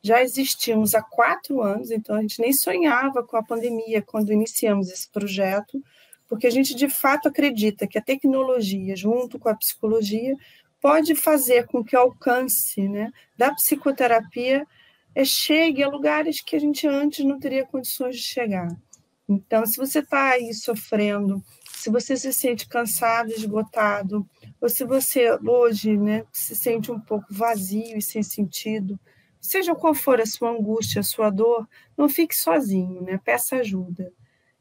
já 0.04 0.22
existimos 0.22 0.94
há 0.94 1.02
quatro 1.02 1.62
anos, 1.62 1.90
então 1.90 2.14
a 2.14 2.20
gente 2.20 2.38
nem 2.38 2.52
sonhava 2.52 3.22
com 3.22 3.38
a 3.38 3.42
pandemia 3.42 4.02
quando 4.02 4.30
iniciamos 4.30 4.90
esse 4.90 5.10
projeto, 5.10 5.82
porque 6.28 6.46
a 6.46 6.50
gente 6.50 6.74
de 6.74 6.90
fato 6.90 7.26
acredita 7.26 7.86
que 7.86 7.96
a 7.96 8.02
tecnologia, 8.02 8.94
junto 8.94 9.38
com 9.38 9.48
a 9.48 9.54
psicologia, 9.54 10.36
pode 10.84 11.14
fazer 11.14 11.66
com 11.66 11.82
que 11.82 11.96
o 11.96 11.98
alcance 11.98 12.86
né, 12.86 13.10
da 13.38 13.54
psicoterapia 13.54 14.66
é, 15.14 15.24
chegue 15.24 15.82
a 15.82 15.88
lugares 15.88 16.42
que 16.42 16.54
a 16.54 16.58
gente 16.58 16.86
antes 16.86 17.24
não 17.24 17.40
teria 17.40 17.64
condições 17.64 18.16
de 18.16 18.22
chegar. 18.22 18.68
Então, 19.26 19.64
se 19.64 19.78
você 19.78 20.00
está 20.00 20.32
aí 20.32 20.52
sofrendo, 20.52 21.42
se 21.72 21.88
você 21.88 22.18
se 22.18 22.30
sente 22.34 22.68
cansado, 22.68 23.30
esgotado, 23.30 24.28
ou 24.60 24.68
se 24.68 24.84
você 24.84 25.30
hoje 25.46 25.96
né, 25.96 26.26
se 26.30 26.54
sente 26.54 26.92
um 26.92 27.00
pouco 27.00 27.28
vazio 27.30 27.96
e 27.96 28.02
sem 28.02 28.22
sentido, 28.22 29.00
Seja 29.44 29.74
qual 29.74 29.94
for 29.94 30.22
a 30.22 30.26
sua 30.26 30.52
angústia, 30.52 31.00
a 31.00 31.04
sua 31.04 31.28
dor, 31.28 31.68
não 31.98 32.08
fique 32.08 32.34
sozinho, 32.34 33.02
né? 33.02 33.20
Peça 33.22 33.56
ajuda. 33.56 34.10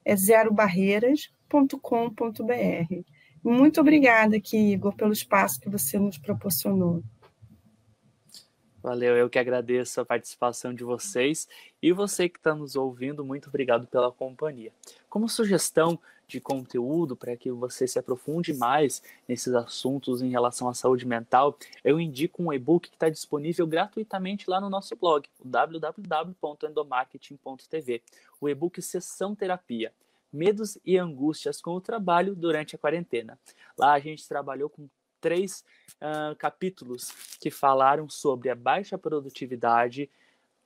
É 0.04 0.14
zerobarreiras.com.br. 0.14 3.13
Muito 3.44 3.82
obrigada 3.82 4.38
aqui, 4.38 4.58
Igor, 4.58 4.96
pelo 4.96 5.12
espaço 5.12 5.60
que 5.60 5.70
você 5.70 6.00
nos 6.00 6.18
proporcionou. 6.18 7.04
Valeu, 8.82 9.16
eu 9.16 9.30
que 9.30 9.40
agradeço 9.40 10.02
a 10.02 10.06
participação 10.06 10.74
de 10.74 10.84
vocês 10.84 11.48
e 11.82 11.94
você 11.94 12.28
que 12.28 12.38
está 12.38 12.54
nos 12.54 12.76
ouvindo, 12.76 13.24
muito 13.24 13.48
obrigado 13.48 13.88
pela 13.88 14.12
companhia. 14.12 14.74
Como 15.10 15.30
sugestão 15.30 15.98
de 16.28 16.42
conteúdo 16.42 17.16
para 17.16 17.38
que 17.38 17.50
você 17.50 17.88
se 17.88 17.98
aprofunde 17.98 18.54
mais 18.54 19.02
nesses 19.28 19.54
assuntos 19.54 20.22
em 20.22 20.30
relação 20.30 20.68
à 20.68 20.74
saúde 20.74 21.06
mental, 21.06 21.58
eu 21.84 22.00
indico 22.00 22.42
um 22.44 22.52
e-book 22.52 22.90
que 22.90 22.96
está 22.96 23.08
disponível 23.08 23.68
gratuitamente 23.68 24.50
lá 24.50 24.60
no 24.60 24.70
nosso 24.70 24.96
blog, 24.96 25.30
www.endomarketing.tv. 25.44 28.02
O 28.42 28.50
e-book 28.50 28.82
Sessão 28.82 29.34
Terapia. 29.34 29.94
Medos 30.34 30.78
e 30.84 30.98
angústias 30.98 31.62
com 31.62 31.72
o 31.72 31.82
trabalho 31.82 32.36
durante 32.36 32.76
a 32.76 32.80
quarentena. 32.80 33.40
Lá 33.78 33.94
a 33.94 34.00
gente 34.00 34.28
trabalhou 34.28 34.70
com 34.70 34.90
três 35.22 35.64
uh, 36.02 36.36
capítulos 36.36 37.12
que 37.40 37.50
falaram 37.50 38.10
sobre 38.10 38.50
a 38.50 38.56
baixa 38.56 38.98
produtividade, 38.98 40.10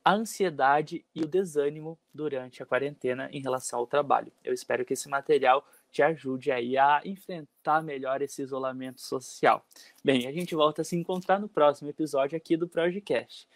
a 0.03 0.13
ansiedade 0.13 1.05
e 1.13 1.21
o 1.21 1.27
desânimo 1.27 1.99
durante 2.13 2.63
a 2.63 2.65
quarentena 2.65 3.29
em 3.31 3.41
relação 3.41 3.77
ao 3.77 3.85
trabalho. 3.85 4.31
Eu 4.43 4.53
espero 4.53 4.85
que 4.85 4.93
esse 4.93 5.09
material 5.09 5.63
te 5.91 6.01
ajude 6.01 6.51
aí 6.51 6.77
a 6.77 7.01
enfrentar 7.05 7.83
melhor 7.83 8.21
esse 8.21 8.41
isolamento 8.41 9.01
social. 9.01 9.65
Bem, 10.03 10.25
a 10.27 10.31
gente 10.31 10.55
volta 10.55 10.81
a 10.81 10.85
se 10.85 10.95
encontrar 10.95 11.39
no 11.39 11.49
próximo 11.49 11.89
episódio 11.89 12.37
aqui 12.37 12.55
do 12.55 12.67
Projecast. 12.67 13.47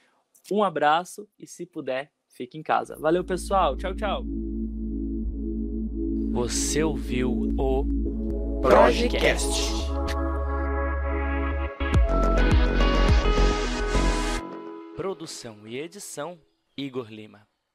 Um 0.51 0.63
abraço 0.63 1.27
e, 1.39 1.47
se 1.47 1.65
puder, 1.65 2.11
fique 2.27 2.57
em 2.57 2.63
casa. 2.63 2.97
Valeu, 2.97 3.23
pessoal. 3.23 3.77
Tchau, 3.77 3.95
tchau. 3.95 4.50
Você 6.31 6.81
ouviu 6.81 7.29
o 7.57 8.61
Projecast. 8.61 9.69
Produção 14.95 15.67
e 15.67 15.77
edição 15.77 16.39
Igor 16.77 17.11
Lima. 17.11 17.50